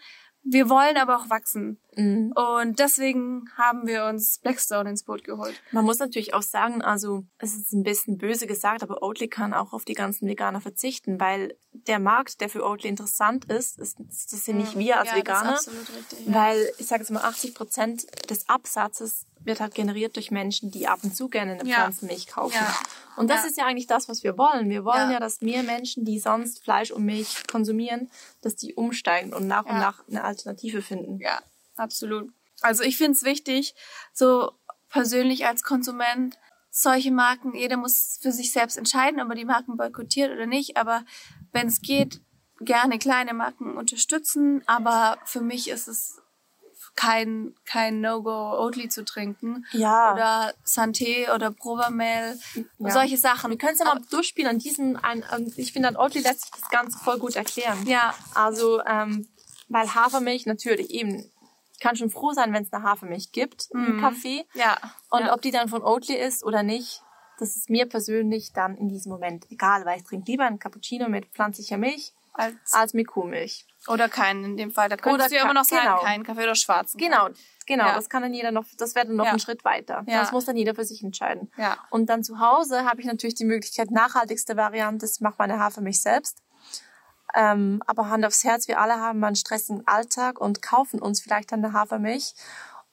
[0.49, 1.81] Wir wollen aber auch wachsen.
[1.97, 5.61] Und deswegen haben wir uns Blackstone ins Boot geholt.
[5.73, 9.53] Man muss natürlich auch sagen, also es ist ein bisschen böse gesagt, aber Oatly kann
[9.53, 13.99] auch auf die ganzen Veganer verzichten, weil der Markt, der für Oatly interessant ist, ist
[13.99, 16.27] das sind nicht wir als ja, Veganer, Das ist absolut richtig.
[16.27, 16.35] Ja.
[16.35, 20.87] weil ich sage jetzt mal 80 Prozent des Absatzes wird halt generiert durch Menschen, die
[20.89, 21.77] ab und zu gerne eine Ja.
[21.77, 22.55] Pflanzenmilch kaufen.
[22.55, 22.77] Ja.
[23.17, 23.49] Und das Ja.
[23.49, 24.69] ist ja eigentlich das, was wir wollen.
[24.69, 25.21] Wir wollen Ja.
[25.21, 28.11] dass mehr Menschen, die sonst Fleisch und Milch konsumieren,
[28.43, 31.19] dass die umsteigen und nach und nach eine Alternative finden.
[31.21, 31.41] Ja,
[31.77, 32.31] absolut.
[32.61, 33.75] Also ich finde es wichtig,
[34.13, 34.53] so
[34.89, 36.39] persönlich als Konsument
[36.71, 40.77] solche Marken, jeder muss für sich selbst entscheiden, ob er die Marken boykottiert oder nicht,
[40.77, 41.05] aber
[41.53, 42.21] wenn es geht,
[42.61, 46.21] gerne kleine Marken unterstützen, aber für mich ist es
[46.97, 49.67] kein, kein No-Go, Oatly zu trinken.
[49.73, 50.13] Ja.
[50.13, 52.39] Oder Santé oder Provamel.
[52.79, 52.91] Ja.
[52.91, 53.51] Solche Sachen.
[53.51, 56.43] Wir können es ja mal durchspielen an diesen, ein, an, ich finde, an Oatly lässt
[56.43, 57.87] sich das Ganze voll gut erklären.
[57.87, 58.15] Ja.
[58.35, 59.29] Also, ähm,
[59.69, 61.31] weil Hafermilch natürlich eben,
[61.73, 64.47] ich kann schon froh sein, wenn es eine Hafermilch gibt im Kaffee.
[64.55, 64.77] Ja.
[65.11, 65.35] Und ja.
[65.35, 67.03] ob die dann von Oatly ist oder nicht,
[67.39, 71.09] das ist mir persönlich dann in diesem Moment egal, weil ich trinke lieber einen Cappuccino
[71.09, 73.67] mit pflanzlicher Milch als, als mit Kuhmilch.
[73.89, 74.89] Oder keinen in dem Fall.
[74.89, 76.01] Da könntest Oder du ja immer noch sagen, genau.
[76.01, 76.99] keinen Kaffee oder schwarzen.
[76.99, 77.29] Genau,
[77.67, 77.87] genau.
[77.87, 77.95] Ja.
[77.95, 79.33] Das kann dann jeder noch, das wäre dann noch Ja.
[79.33, 80.05] ein Schritt weiter.
[80.07, 80.21] Ja.
[80.21, 81.51] Das muss dann jeder für sich entscheiden.
[81.57, 81.77] Ja.
[81.91, 86.01] Und dann zu Hause habe ich natürlich die Möglichkeit, nachhaltigste Variante, ich mache meine Hafermilch
[86.03, 86.43] selbst.
[87.35, 91.53] Ähm, aber Hand aufs Herz, wir alle haben einen stressigen Alltag und kaufen uns vielleicht
[91.53, 92.35] dann eine Hafermilch.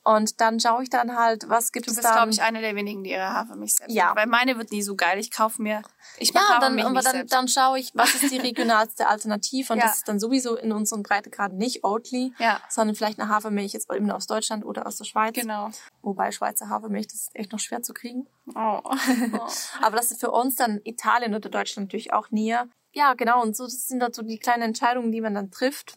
[0.06, 2.16] Und dann schaue ich dann halt, was gibt Du es bist, dann.
[2.16, 4.08] glaube ich, eine der wenigen, die ihre Hafermilch selbst Ja.
[4.08, 4.18] macht.
[4.18, 5.18] Weil meine wird nie so geil.
[5.18, 5.82] Ich kaufe mir,
[6.18, 7.34] ich mache ja, dann, Hafermilch aber dann, selbst.
[7.34, 9.72] dann schaue ich, was ist die regionalste Alternative.
[9.72, 9.86] Und Ja.
[9.86, 12.60] das ist dann sowieso in unseren Breitegraden nicht Oatly, Ja.
[12.70, 15.36] sondern vielleicht eine Hafermilch jetzt eben aus Deutschland oder aus der Schweiz.
[15.36, 15.70] Genau.
[16.02, 18.28] Wobei Schweizer Hafermilch, das ist echt noch schwer zu kriegen.
[18.56, 18.82] Oh.
[19.82, 22.68] Aber das ist für uns dann Italien oder Deutschland natürlich auch näher.
[22.92, 23.42] Ja, genau.
[23.42, 25.96] Und so, das sind halt so die kleinen Entscheidungen, die man dann trifft.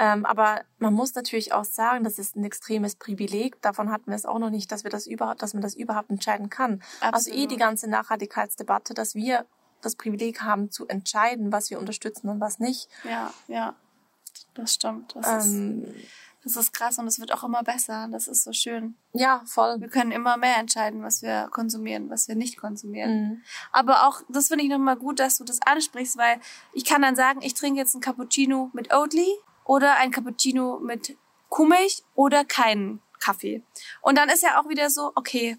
[0.00, 3.60] Ähm, aber man muss natürlich auch sagen, das ist ein extremes Privileg.
[3.60, 6.08] Davon hatten wir es auch noch nicht, dass wir das überhaupt, dass man das überhaupt
[6.08, 6.82] entscheiden kann.
[7.02, 7.50] Also eh Absolut.
[7.50, 9.44] die ganze Nachhaltigkeitsdebatte, dass wir
[9.82, 12.88] das Privileg haben zu entscheiden, was wir unterstützen und was nicht.
[13.04, 13.74] ja, ja.
[14.54, 15.14] Das stimmt.
[15.14, 15.94] Das, ist, Ähm,
[16.42, 18.08] das ist krass und es wird auch immer besser.
[18.10, 18.96] Das ist so schön.
[19.12, 19.80] ja, voll.
[19.80, 23.22] Wir können immer mehr entscheiden, was wir konsumieren, was wir nicht konsumieren.
[23.22, 23.42] Mhm.
[23.70, 26.40] Aber auch, das finde ich nochmal gut, dass du das ansprichst, weil
[26.72, 29.28] ich kann dann sagen, ich trinke jetzt einen Cappuccino mit Oatly
[29.70, 31.16] oder ein Cappuccino mit
[31.48, 33.62] Kuhmilch oder keinen Kaffee.
[34.02, 35.58] Und dann ist ja auch wieder so, okay,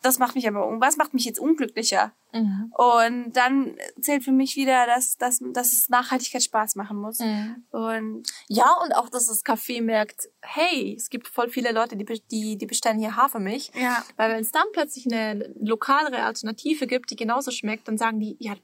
[0.00, 2.12] das macht mich aber, was macht mich jetzt unglücklicher?
[2.32, 2.72] Mhm.
[2.74, 7.18] Und dann zählt für mich wieder, dass, dass, dass es Nachhaltigkeit Spaß machen muss.
[7.18, 7.64] Mhm.
[7.72, 12.06] Und Ja, und auch, dass das Café merkt, hey, es gibt voll viele Leute, die,
[12.30, 13.70] die, die bestellen hier Hafermilch.
[13.74, 18.18] ja, Weil wenn es dann plötzlich eine lokalere Alternative gibt, die genauso schmeckt, dann sagen
[18.18, 18.54] die, ja,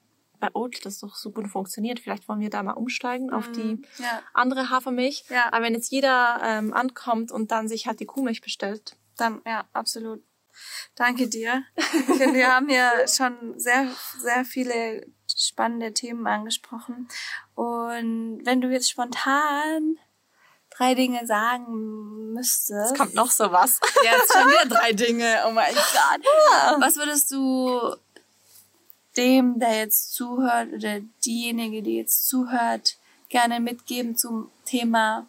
[0.43, 3.81] bei Oatly das doch so gut funktioniert, vielleicht wollen wir da mal umsteigen auf die
[3.99, 4.23] ja.
[4.35, 5.25] andere Hafermilch.
[5.29, 5.53] Ja.
[5.53, 9.65] Aber wenn jetzt jeder ähm, ankommt und dann sich halt die Kuhmilch bestellt, Dann, ja,
[9.73, 10.21] absolut.
[10.97, 11.63] Danke dir.
[11.77, 17.09] Ich finde, wir haben hier schon sehr, sehr viele spannende Themen angesprochen.
[17.55, 19.97] Und wenn du jetzt spontan
[20.77, 22.97] drei Dinge sagen müsstest.
[22.97, 23.79] kommt noch sowas.
[24.03, 25.45] Jetzt schon wieder drei Dinge.
[25.47, 26.27] Oh mein Gott.
[26.81, 27.95] Was würdest du
[29.17, 32.97] dem, der jetzt zuhört oder diejenige, die jetzt zuhört,
[33.29, 35.27] gerne mitgeben zum Thema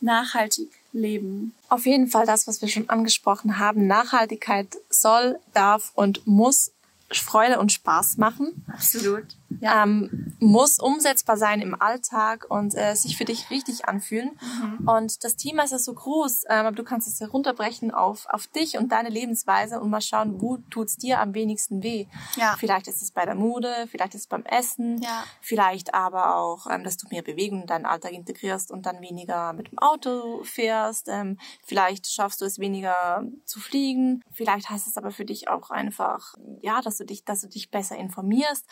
[0.00, 1.54] nachhaltig leben?
[1.68, 3.86] Auf jeden Fall das, was wir schon angesprochen haben.
[3.86, 6.72] Nachhaltigkeit soll, darf und muss
[7.10, 8.64] Freude und Spaß machen.
[8.72, 9.24] Absolut.
[9.62, 14.38] Ähm, muss umsetzbar sein im Alltag und äh, sich für dich richtig anfühlen.
[14.86, 18.46] Und das Thema ist ja so groß, ähm, aber du kannst es herunterbrechen auf, auf
[18.46, 22.06] dich und deine Lebensweise und mal schauen, wo tut's dir am wenigsten weh.
[22.36, 22.56] Ja.
[22.58, 25.24] Vielleicht ist es bei der Mode, vielleicht ist es beim Essen, Ja.
[25.40, 29.52] vielleicht aber auch, ähm, dass du mehr Bewegung in deinen Alltag integrierst und dann weniger
[29.52, 31.08] mit dem Auto fährst.
[31.08, 34.22] Ähm, vielleicht schaffst du es weniger zu fliegen.
[34.32, 37.70] Vielleicht heißt es aber für dich auch einfach, ja, dass du dich, dass du dich
[37.70, 38.66] besser informierst.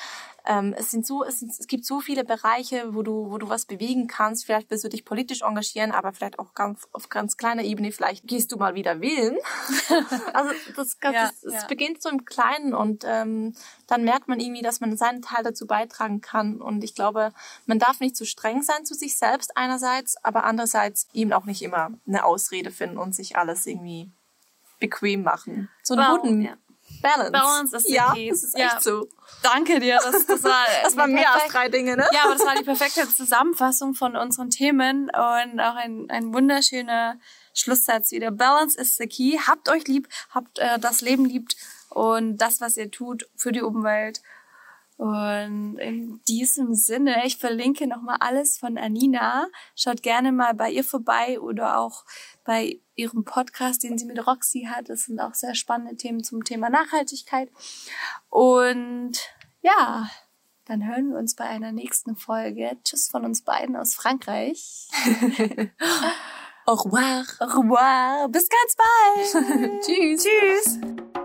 [0.47, 3.49] Ähm, es sind so, es, sind, es gibt so viele Bereiche, wo du, wo du
[3.49, 4.45] was bewegen kannst.
[4.45, 7.93] Vielleicht willst du dich politisch engagieren, aber vielleicht auch ganz auf ganz kleiner Ebene.
[7.93, 9.37] Vielleicht gehst du mal wieder wählen.
[10.33, 11.67] also das, das, Ja, das, es ja.
[11.67, 13.55] beginnt so im Kleinen und ähm,
[13.87, 16.61] dann merkt man irgendwie, dass man seinen Teil dazu beitragen kann.
[16.61, 17.33] Und ich glaube,
[17.67, 21.63] man darf nicht zu streng sein zu sich selbst einerseits, aber andererseits eben auch nicht
[21.63, 24.11] immer eine Ausrede finden und sich alles irgendwie
[24.81, 25.69] bequem machen.
[25.83, 26.57] So einen Wow, guten ja.
[27.00, 27.33] Balance.
[27.33, 28.28] Balance ist ja, key.
[28.31, 28.66] das ist Ja.
[28.66, 29.09] echt so.
[29.42, 29.98] Danke dir.
[30.02, 32.07] Das, das war, Das waren mehr als drei Dinge, ne?
[32.12, 37.18] Ja, aber das war die perfekte Zusammenfassung von unseren Themen und auch ein, ein wunderschöner
[37.55, 38.31] Schlusssatz wieder.
[38.31, 39.38] Balance is the key.
[39.46, 41.57] Habt euch lieb, habt äh, das Leben liebt
[41.88, 44.20] und das, was ihr tut für die Umwelt.
[45.03, 49.48] Und in diesem Sinne, ich verlinke nochmal alles von Anina.
[49.74, 52.05] Schaut gerne mal bei ihr vorbei oder auch
[52.44, 54.90] bei ihrem Podcast, den sie mit Roxy hat.
[54.90, 57.50] Das sind auch sehr spannende Themen zum Thema Nachhaltigkeit.
[58.28, 59.18] Und
[59.61, 60.09] ja,
[60.66, 62.78] dann hören wir uns bei einer nächsten Folge.
[62.84, 64.86] Tschüss von uns beiden aus Frankreich.
[66.64, 67.24] Au revoir.
[67.40, 68.28] Au revoir.
[68.28, 69.82] Bis ganz bald.
[69.84, 70.22] Tschüss.
[70.22, 71.22] Tschüss.